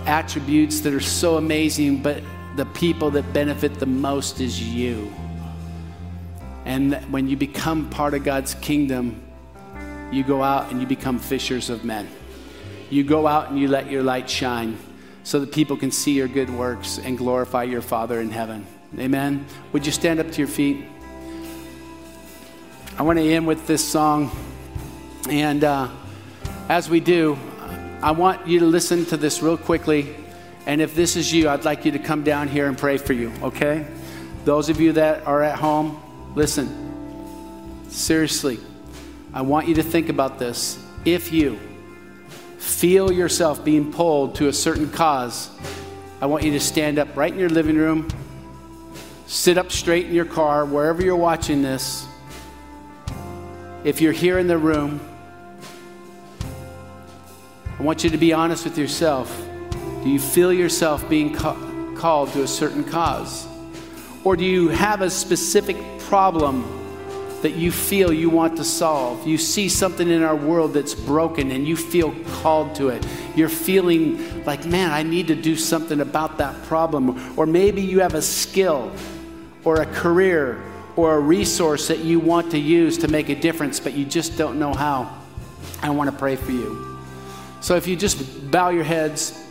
attributes 0.06 0.82
that 0.82 0.94
are 0.94 1.00
so 1.00 1.38
amazing, 1.38 2.04
but 2.04 2.22
the 2.58 2.66
people 2.66 3.10
that 3.12 3.32
benefit 3.32 3.80
the 3.80 3.86
most 3.86 4.42
is 4.42 4.62
you. 4.62 5.14
And 6.66 6.96
when 7.10 7.30
you 7.30 7.38
become 7.38 7.90
part 7.90 8.16
of 8.16 8.26
God's 8.26 8.54
kingdom, 8.56 9.24
you 10.12 10.26
go 10.26 10.44
out 10.44 10.72
and 10.74 10.82
you 10.82 10.88
become 10.88 11.20
fishers 11.20 11.70
of 11.70 11.86
men. 11.86 12.10
You 12.90 13.06
go 13.06 13.28
out 13.28 13.50
and 13.50 13.58
you 13.58 13.70
let 13.70 13.90
your 13.90 14.04
light 14.04 14.30
shine 14.30 14.78
so 15.24 15.40
that 15.40 15.54
people 15.54 15.78
can 15.78 15.90
see 15.90 16.12
your 16.12 16.28
good 16.28 16.50
works 16.50 17.00
and 17.00 17.18
glorify 17.18 17.64
your 17.64 17.82
Father 17.82 18.20
in 18.20 18.30
heaven. 18.30 18.68
Amen. 19.00 19.46
Would 19.72 19.86
you 19.86 19.94
stand 19.94 20.20
up 20.20 20.30
to 20.32 20.38
your 20.38 20.50
feet? 20.50 20.84
I 22.98 23.04
want 23.04 23.20
to 23.20 23.24
end 23.24 23.48
with 23.48 23.68
this 23.68 23.90
song. 23.90 24.32
And 25.30 25.64
uh, 25.64 25.88
as 26.68 26.90
we 26.90 27.00
do, 27.00 27.38
I 28.04 28.12
want 28.12 28.46
you 28.46 28.60
to 28.60 28.66
listen 28.66 29.06
to 29.06 29.18
this 29.18 29.42
real 29.42 29.56
quickly. 29.56 30.14
And 30.66 30.82
if 30.82 30.94
this 30.94 31.16
is 31.16 31.32
you, 31.32 31.48
I'd 31.48 31.64
like 31.64 31.86
you 31.86 31.94
to 31.94 32.00
come 32.00 32.24
down 32.24 32.50
here 32.50 32.68
and 32.68 32.78
pray 32.78 32.98
for 32.98 33.14
you, 33.14 33.32
okay? 33.42 33.88
Those 34.44 34.68
of 34.68 34.82
you 34.82 34.92
that 34.92 35.26
are 35.26 35.42
at 35.42 35.58
home, 35.58 36.02
listen. 36.36 37.88
Seriously, 37.88 38.60
I 39.34 39.44
want 39.44 39.70
you 39.70 39.76
to 39.76 39.84
think 39.84 40.10
about 40.10 40.38
this. 40.38 40.78
If 41.06 41.32
you 41.32 41.58
feel 42.58 43.10
yourself 43.10 43.64
being 43.64 43.94
pulled 43.94 44.36
to 44.36 44.50
a 44.50 44.54
certain 44.54 44.92
cause, 44.92 45.50
I 46.20 46.26
want 46.26 46.44
you 46.44 46.52
to 46.52 46.60
stand 46.60 47.00
up 47.00 47.16
right 47.16 47.32
in 47.32 47.40
your 47.40 47.50
living 47.50 47.78
room, 47.78 48.10
sit 49.28 49.58
up 49.58 49.72
straight 49.72 50.08
in 50.08 50.14
your 50.14 50.26
car, 50.26 50.66
wherever 50.66 51.02
you're 51.02 51.16
watching 51.16 51.62
this 51.62 52.06
if 53.86 54.02
you're 54.02 54.14
here 54.14 54.40
in 54.40 54.48
the 54.48 54.58
room, 54.58 55.00
want 57.84 58.04
you 58.04 58.10
to 58.10 58.18
be 58.18 58.34
honest 58.34 58.64
with 58.64 58.78
yourself. 58.78 59.30
Do 60.04 60.10
you 60.10 60.20
feel 60.20 60.54
yourself 60.54 61.08
being 61.10 61.34
ca- 61.34 61.58
called 61.96 62.32
to 62.34 62.44
a 62.44 62.48
certain 62.48 62.84
cause? 62.84 63.48
Or 64.24 64.36
do 64.36 64.46
you 64.46 64.70
have 64.70 65.02
a 65.02 65.10
specific 65.10 65.78
problem 66.00 66.64
that 67.44 67.56
you 67.56 67.74
feel 67.74 68.14
you 68.14 68.30
want 68.30 68.56
to 68.56 68.64
solve. 68.64 69.28
You 69.28 69.38
see 69.38 69.68
something 69.68 70.10
in 70.10 70.24
our 70.24 70.36
world 70.36 70.74
that's 70.74 70.96
broken 70.96 71.52
and 71.52 71.68
you 71.68 71.76
feel 71.76 72.16
called 72.36 72.74
to 72.76 72.88
it. 72.88 73.06
You're 73.36 73.50
feeling 73.50 74.46
like, 74.46 74.66
man, 74.66 74.92
I 74.92 75.04
need 75.04 75.28
to 75.28 75.36
do 75.36 75.58
something 75.58 76.00
about 76.00 76.38
that 76.38 76.64
problem. 76.64 77.38
Or 77.38 77.46
maybe 77.46 77.82
you 77.82 78.00
have 78.00 78.14
a 78.14 78.22
skill 78.22 78.94
or 79.66 79.82
a 79.82 79.86
career 79.86 80.64
or 80.96 81.16
a 81.16 81.20
resource 81.20 81.90
that 81.90 82.00
you 82.00 82.18
want 82.18 82.52
to 82.52 82.58
use 82.58 82.98
to 83.00 83.10
make 83.10 83.28
a 83.28 83.36
difference, 83.36 83.78
but 83.78 83.92
you 83.92 84.06
just 84.06 84.38
don't 84.38 84.58
know 84.58 84.74
how. 84.74 85.14
I 85.82 85.90
want 85.90 86.10
to 86.10 86.16
pray 86.16 86.38
for 86.38 86.52
you. 86.52 86.93
So 87.64 87.78
if 87.78 87.88
you 87.88 87.96
just 87.96 88.52
bow 88.52 88.72
your 88.72 88.84
heads, 88.84 89.42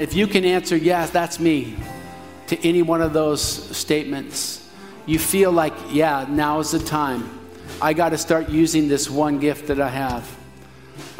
if 0.00 0.14
you 0.14 0.26
can 0.26 0.44
answer, 0.44 0.76
yes, 0.76 1.10
that's 1.10 1.38
me, 1.38 1.76
to 2.48 2.58
any 2.66 2.82
one 2.82 3.00
of 3.00 3.12
those 3.12 3.40
statements, 3.40 4.68
you 5.06 5.20
feel 5.20 5.52
like, 5.52 5.72
yeah, 5.92 6.26
now 6.28 6.58
is 6.58 6.72
the 6.72 6.80
time. 6.80 7.38
I 7.80 7.92
got 7.92 8.08
to 8.08 8.18
start 8.18 8.48
using 8.48 8.88
this 8.88 9.08
one 9.08 9.38
gift 9.38 9.68
that 9.68 9.80
I 9.80 9.88
have. 9.88 10.28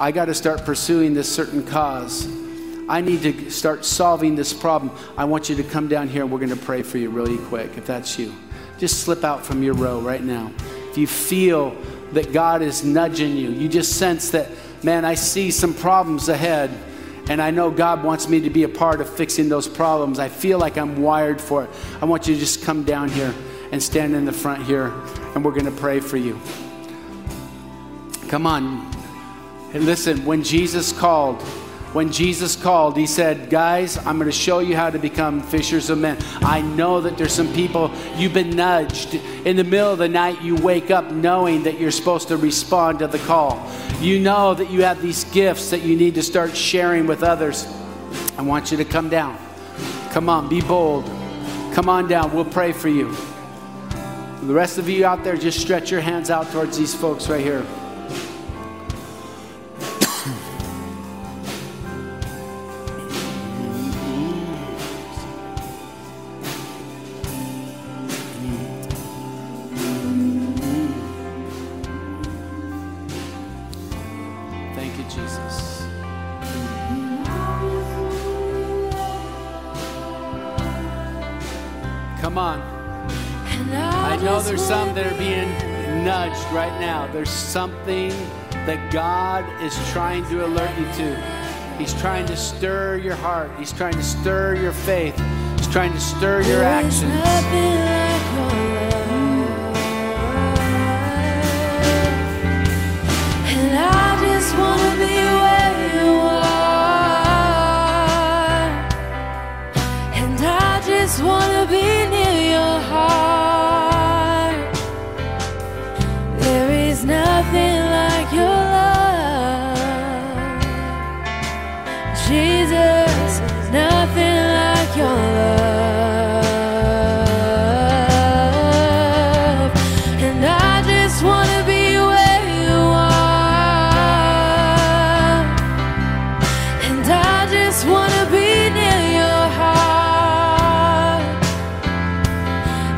I 0.01 0.11
got 0.11 0.25
to 0.25 0.35
start 0.35 0.65
pursuing 0.65 1.15
this 1.15 1.33
certain 1.33 1.65
cause. 1.65 2.27
I 2.89 3.01
need 3.01 3.23
to 3.23 3.51
start 3.53 3.85
solving 3.85 4.35
this 4.35 4.53
problem. 4.53 4.91
I 5.17 5.27
want 5.27 5.49
you 5.49 5.55
to 5.55 5.63
come 5.63 5.87
down 5.87 6.09
here 6.09 6.23
and 6.23 6.33
we're 6.33 6.41
going 6.41 6.51
to 6.51 6.57
pray 6.57 6.83
for 6.83 6.99
you 6.99 7.11
really 7.11 7.39
quick, 7.47 7.79
if 7.79 7.87
that's 7.87 8.19
you. 8.19 8.35
Just 8.81 9.05
slip 9.05 9.23
out 9.23 9.47
from 9.47 9.63
your 9.63 9.75
row 9.75 10.01
right 10.01 10.25
now. 10.25 10.51
If 10.91 10.99
you 10.99 11.07
feel 11.07 11.77
that 12.15 12.33
God 12.33 12.63
is 12.63 12.83
nudging 12.83 13.37
you, 13.37 13.51
you 13.51 13.69
just 13.69 13.97
sense 13.97 14.33
that, 14.33 14.49
man, 14.85 15.05
I 15.05 15.15
see 15.15 15.51
some 15.51 15.75
problems 15.75 16.29
ahead 16.29 16.71
and 17.29 17.41
I 17.41 17.51
know 17.51 17.71
God 17.71 18.05
wants 18.05 18.29
me 18.29 18.41
to 18.41 18.51
be 18.51 18.65
a 18.65 18.69
part 18.69 19.01
of 19.01 19.09
fixing 19.09 19.49
those 19.49 19.67
problems. 19.67 20.19
I 20.19 20.29
feel 20.29 20.59
like 20.59 20.77
I'm 20.77 21.01
wired 21.01 21.41
for 21.41 21.65
it. 21.65 21.71
I 22.03 22.05
want 22.05 22.29
you 22.29 22.35
to 22.35 22.41
just 22.41 22.63
come 22.63 22.85
down 22.85 23.09
here 23.09 23.35
and 23.73 23.83
stand 23.83 24.15
in 24.15 24.27
the 24.27 24.33
front 24.33 24.63
here, 24.65 24.93
and 25.35 25.45
we're 25.45 25.53
going 25.53 25.65
to 25.65 25.71
pray 25.71 26.01
for 26.01 26.19
you. 26.19 26.39
Come 28.29 28.47
on. 28.47 28.91
And 29.73 29.87
listen, 29.87 30.25
when 30.27 30.43
Jesus 30.43 30.93
called, 30.93 31.43
when 31.95 32.11
Jesus 32.11 32.57
called, 32.57 32.97
he 32.97 33.07
said, 33.07 33.49
Guys, 33.49 33.99
I'm 33.99 34.19
going 34.19 34.29
to 34.29 34.33
show 34.33 34.59
you 34.59 34.75
how 34.75 34.91
to 34.91 34.99
become 34.99 35.41
fishers 35.41 35.91
of 35.91 35.99
men. 35.99 36.19
I 36.43 36.61
know 36.61 37.01
that 37.01 37.17
there's 37.17 37.33
some 37.33 37.53
people, 37.55 37.89
you've 38.17 38.35
been 38.35 38.51
nudged. 38.51 39.15
In 39.15 39.57
the 39.57 39.63
middle 39.63 39.93
of 39.93 39.99
the 39.99 40.09
night, 40.09 40.43
you 40.43 40.57
wake 40.57 40.91
up 40.91 41.13
knowing 41.13 41.63
that 41.63 41.79
you're 41.79 41.93
supposed 41.93 42.27
to 42.29 42.37
respond 42.37 42.99
to 42.99 43.07
the 43.07 43.21
call. 43.21 43.65
You 44.01 44.19
know 44.19 44.55
that 44.55 44.71
you 44.71 44.83
have 44.83 45.01
these 45.01 45.23
gifts 45.27 45.71
that 45.71 45.83
you 45.83 45.97
need 45.97 46.17
to 46.17 46.23
start 46.25 46.57
sharing 46.57 47.07
with 47.07 47.23
others. 47.23 47.65
I 48.37 48.43
want 48.43 48.73
you 48.73 48.77
to 48.79 48.85
come 48.85 49.09
down. 49.09 49.39
Come 50.11 50.29
on, 50.29 50.49
be 50.49 50.63
bold. 50.63 51.05
Come 51.75 51.89
on 51.89 52.09
down. 52.09 52.35
We'll 52.35 52.45
pray 52.45 52.73
for 52.73 52.89
you. 52.89 53.15
The 54.43 54.53
rest 54.53 54.79
of 54.79 54.89
you 54.89 55.07
out 55.07 55.23
there, 55.23 55.37
just 55.37 55.61
stretch 55.61 55.93
your 55.93 56.01
hands 56.01 56.29
out 56.29 56.51
towards 56.51 56.77
these 56.77 56.93
folks 56.93 57.29
right 57.29 57.41
here. 57.41 57.65
There's 84.45 84.65
some 84.65 84.95
that 84.95 85.07
are 85.07 85.19
being 85.19 85.49
nudged 86.05 86.45
right 86.53 86.79
now 86.81 87.07
there's 87.13 87.31
something 87.31 88.11
that 88.67 88.93
God 88.93 89.45
is 89.63 89.75
trying 89.93 90.25
to 90.31 90.47
alert 90.47 90.71
you 90.79 90.85
to. 90.95 91.17
He's 91.79 91.93
trying 92.01 92.27
to 92.27 92.37
stir 92.37 92.97
your 92.97 93.17
heart. 93.17 93.51
He's 93.59 93.73
trying 93.73 93.95
to 93.95 94.03
stir 94.03 94.55
your 94.55 94.73
faith. 94.73 95.17
He's 95.59 95.69
trying 95.69 95.93
to 95.93 96.01
stir 96.01 96.43
your 96.43 96.63
actions. 96.63 97.94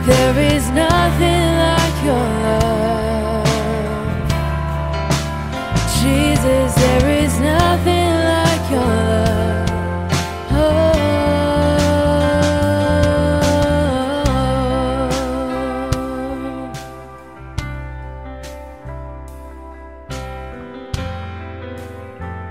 There 0.07 0.39
is 0.39 0.71
nothing 0.71 1.43
like 1.59 2.05
your 2.05 2.15
love. 2.15 3.45
Jesus, 6.01 6.75
there 6.77 7.11
is 7.11 7.41
nothing 7.41 8.15
like 8.23 8.71
your 8.71 8.87
love. 8.87 9.69
Oh. 10.53 10.93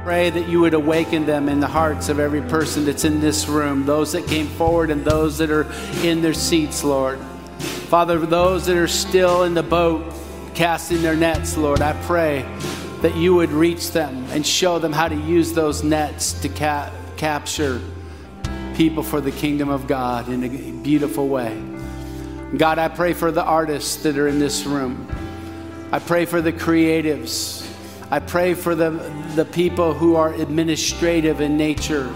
Pray 0.03 0.29
that 0.29 0.49
you 0.49 0.59
would 0.59 0.73
awaken 0.73 1.25
them 1.25 1.47
in 1.47 1.61
the 1.61 1.67
hearts 1.67 2.09
of 2.09 2.19
every 2.19 2.41
person 2.41 2.83
that's 2.83 3.05
in 3.05 3.21
this 3.21 3.47
room, 3.47 3.85
those 3.85 4.11
that 4.11 4.27
came 4.27 4.47
forward 4.47 4.91
and 4.91 5.05
those 5.05 5.37
that 5.37 5.49
are 5.49 5.71
in 6.03 6.21
their 6.21 6.33
seats, 6.33 6.83
Lord. 6.83 7.17
Father, 7.85 8.17
those 8.17 8.65
that 8.65 8.77
are 8.77 8.87
still 8.87 9.43
in 9.43 9.53
the 9.53 9.61
boat 9.61 10.11
casting 10.55 11.03
their 11.03 11.15
nets, 11.15 11.55
Lord, 11.55 11.81
I 11.81 11.93
pray 12.03 12.43
that 13.01 13.15
you 13.15 13.35
would 13.35 13.51
reach 13.51 13.91
them 13.91 14.25
and 14.31 14.45
show 14.45 14.79
them 14.79 14.91
how 14.91 15.07
to 15.07 15.15
use 15.15 15.53
those 15.53 15.83
nets 15.83 16.33
to 16.41 16.49
ca- 16.49 16.91
capture 17.15 17.79
people 18.75 19.03
for 19.03 19.21
the 19.21 19.31
kingdom 19.31 19.69
of 19.69 19.85
God 19.85 20.29
in 20.29 20.43
a 20.43 20.81
beautiful 20.81 21.27
way. 21.27 21.61
God, 22.57 22.79
I 22.79 22.87
pray 22.87 23.13
for 23.13 23.31
the 23.31 23.43
artists 23.43 23.97
that 24.03 24.17
are 24.17 24.27
in 24.27 24.39
this 24.39 24.65
room. 24.65 25.07
I 25.91 25.99
pray 25.99 26.25
for 26.25 26.41
the 26.41 26.53
creatives. 26.53 27.69
I 28.09 28.19
pray 28.19 28.55
for 28.55 28.73
the, 28.73 28.89
the 29.35 29.45
people 29.45 29.93
who 29.93 30.15
are 30.15 30.33
administrative 30.33 31.39
in 31.39 31.55
nature. 31.55 32.11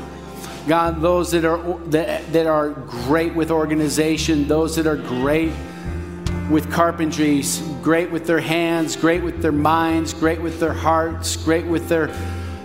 God, 0.67 1.01
those 1.01 1.31
that 1.31 1.45
are, 1.45 1.77
that, 1.85 2.31
that 2.33 2.47
are 2.47 2.69
great 2.71 3.33
with 3.33 3.51
organization, 3.51 4.47
those 4.47 4.75
that 4.75 4.85
are 4.87 4.97
great 4.97 5.51
with 6.49 6.71
carpentry, 6.71 7.43
great 7.81 8.11
with 8.11 8.25
their 8.25 8.39
hands, 8.39 8.95
great 8.95 9.23
with 9.23 9.41
their 9.41 9.51
minds, 9.51 10.13
great 10.13 10.41
with 10.41 10.59
their 10.59 10.73
hearts, 10.73 11.35
great 11.35 11.65
with 11.65 11.87
their, 11.87 12.07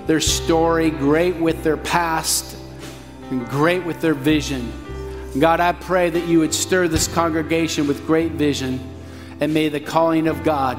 their 0.07 0.21
story, 0.21 0.91
great 0.91 1.37
with 1.37 1.63
their 1.63 1.77
past, 1.77 2.57
and 3.31 3.47
great 3.49 3.85
with 3.85 4.01
their 4.01 4.15
vision. 4.15 4.73
God, 5.39 5.61
I 5.61 5.73
pray 5.73 6.11
that 6.11 6.27
you 6.27 6.39
would 6.41 6.55
stir 6.55 6.89
this 6.89 7.09
congregation 7.09 7.87
with 7.87 8.07
great 8.07 8.33
vision, 8.33 8.81
and 9.41 9.53
may 9.53 9.69
the 9.69 9.81
calling 9.81 10.29
of 10.29 10.43
God 10.45 10.79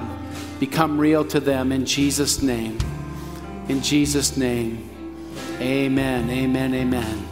become 0.59 0.97
real 0.97 1.25
to 1.25 1.39
them 1.39 1.71
in 1.71 1.85
Jesus' 1.85 2.41
name. 2.41 2.77
In 3.67 3.81
Jesus' 3.81 4.37
name. 4.37 4.94
Amen, 5.61 6.29
amen, 6.29 6.73
amen. 6.73 7.27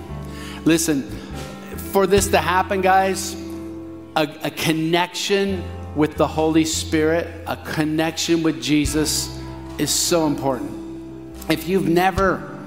Listen, 0.63 1.03
for 1.91 2.07
this 2.07 2.29
to 2.29 2.37
happen, 2.37 2.81
guys, 2.81 3.35
a, 4.15 4.27
a 4.43 4.51
connection 4.51 5.63
with 5.95 6.15
the 6.15 6.27
Holy 6.27 6.65
Spirit, 6.65 7.27
a 7.47 7.57
connection 7.57 8.41
with 8.41 8.63
Jesus 8.63 9.39
is 9.77 9.91
so 9.91 10.25
important. 10.25 10.71
If 11.49 11.67
you've 11.67 11.89
never 11.89 12.57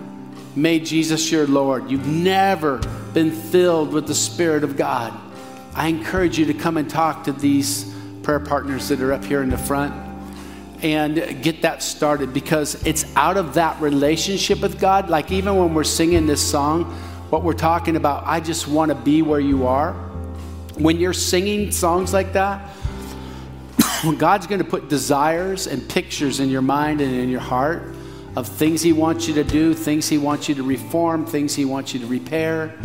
made 0.55 0.85
Jesus 0.85 1.31
your 1.33 1.47
Lord, 1.47 1.91
you've 1.91 2.07
never 2.07 2.79
been 3.15 3.31
filled 3.31 3.93
with 3.93 4.07
the 4.07 4.15
Spirit 4.15 4.63
of 4.63 4.77
God, 4.77 5.13
I 5.75 5.89
encourage 5.89 6.39
you 6.39 6.45
to 6.47 6.55
come 6.55 6.77
and 6.77 6.89
talk 6.89 7.25
to 7.25 7.33
these 7.33 7.95
prayer 8.23 8.41
partners 8.41 8.89
that 8.89 9.01
are 9.01 9.13
up 9.13 9.25
here 9.25 9.43
in 9.43 9.51
the 9.51 9.59
front 9.59 10.06
and 10.83 11.43
get 11.43 11.62
that 11.62 11.83
started 11.83 12.33
because 12.33 12.87
it's 12.87 13.05
out 13.16 13.37
of 13.37 13.55
that 13.55 13.81
relationship 13.81 14.61
with 14.61 14.79
God. 14.79 15.09
Like, 15.09 15.33
even 15.33 15.57
when 15.57 15.74
we're 15.74 15.85
singing 15.85 16.27
this 16.27 16.43
song, 16.43 16.85
what 17.31 17.43
we're 17.43 17.55
talking 17.55 17.97
about, 17.97 18.24
I 18.27 18.41
just 18.41 18.68
want 18.68 18.91
to 18.91 18.95
be 18.95 19.22
where 19.22 19.41
you 19.41 19.66
are 19.66 20.07
when 20.79 20.99
you're 20.99 21.14
singing 21.14 21.72
songs 21.72 22.12
like 22.12 22.35
that, 22.35 22.70
God's 24.18 24.47
going 24.47 24.59
to 24.62 24.68
put 24.68 24.89
desires 24.89 25.66
and 25.66 25.87
pictures 25.89 26.41
in 26.41 26.51
your 26.51 26.62
mind 26.62 27.01
and 27.01 27.14
in 27.14 27.31
your 27.31 27.41
heart 27.41 27.95
of 28.37 28.47
things 28.47 28.83
He 28.83 28.93
wants 28.93 29.27
you 29.27 29.35
to 29.35 29.45
do, 29.45 29.72
things 29.72 30.07
He 30.09 30.18
wants 30.18 30.49
you 30.49 30.55
to 30.57 30.62
reform, 30.62 31.24
things 31.24 31.55
He 31.55 31.64
wants 31.64 31.95
you 31.95 32.01
to 32.01 32.07
repair, 32.07 32.79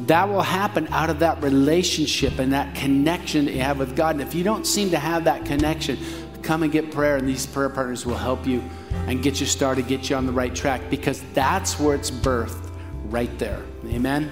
that 0.00 0.28
will 0.28 0.42
happen 0.42 0.86
out 0.88 1.08
of 1.08 1.20
that 1.20 1.42
relationship 1.42 2.38
and 2.38 2.52
that 2.52 2.74
connection 2.74 3.46
that 3.46 3.52
you 3.52 3.62
have 3.62 3.78
with 3.78 3.96
God. 3.96 4.16
And 4.16 4.22
if 4.22 4.34
you 4.34 4.44
don't 4.44 4.66
seem 4.66 4.90
to 4.90 4.98
have 4.98 5.24
that 5.24 5.46
connection, 5.46 5.98
come 6.44 6.62
and 6.62 6.70
get 6.70 6.90
prayer, 6.90 7.16
and 7.16 7.26
these 7.26 7.46
prayer 7.46 7.68
partners 7.68 8.06
will 8.06 8.16
help 8.16 8.46
you 8.46 8.62
and 9.06 9.22
get 9.22 9.40
you 9.40 9.46
started, 9.46 9.88
get 9.88 10.08
you 10.10 10.16
on 10.16 10.26
the 10.26 10.32
right 10.32 10.54
track, 10.54 10.80
because 10.90 11.22
that's 11.32 11.80
where 11.80 11.94
it's 11.94 12.10
birthed 12.10 12.70
right 13.06 13.36
there. 13.38 13.62
Amen. 13.86 14.30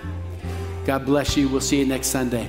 God 0.85 1.07
bless 1.07 1.37
you. 1.37 1.49
We'll 1.49 1.61
see 1.61 1.79
you 1.79 1.87
next 1.87 2.09
Sunday. 2.09 2.49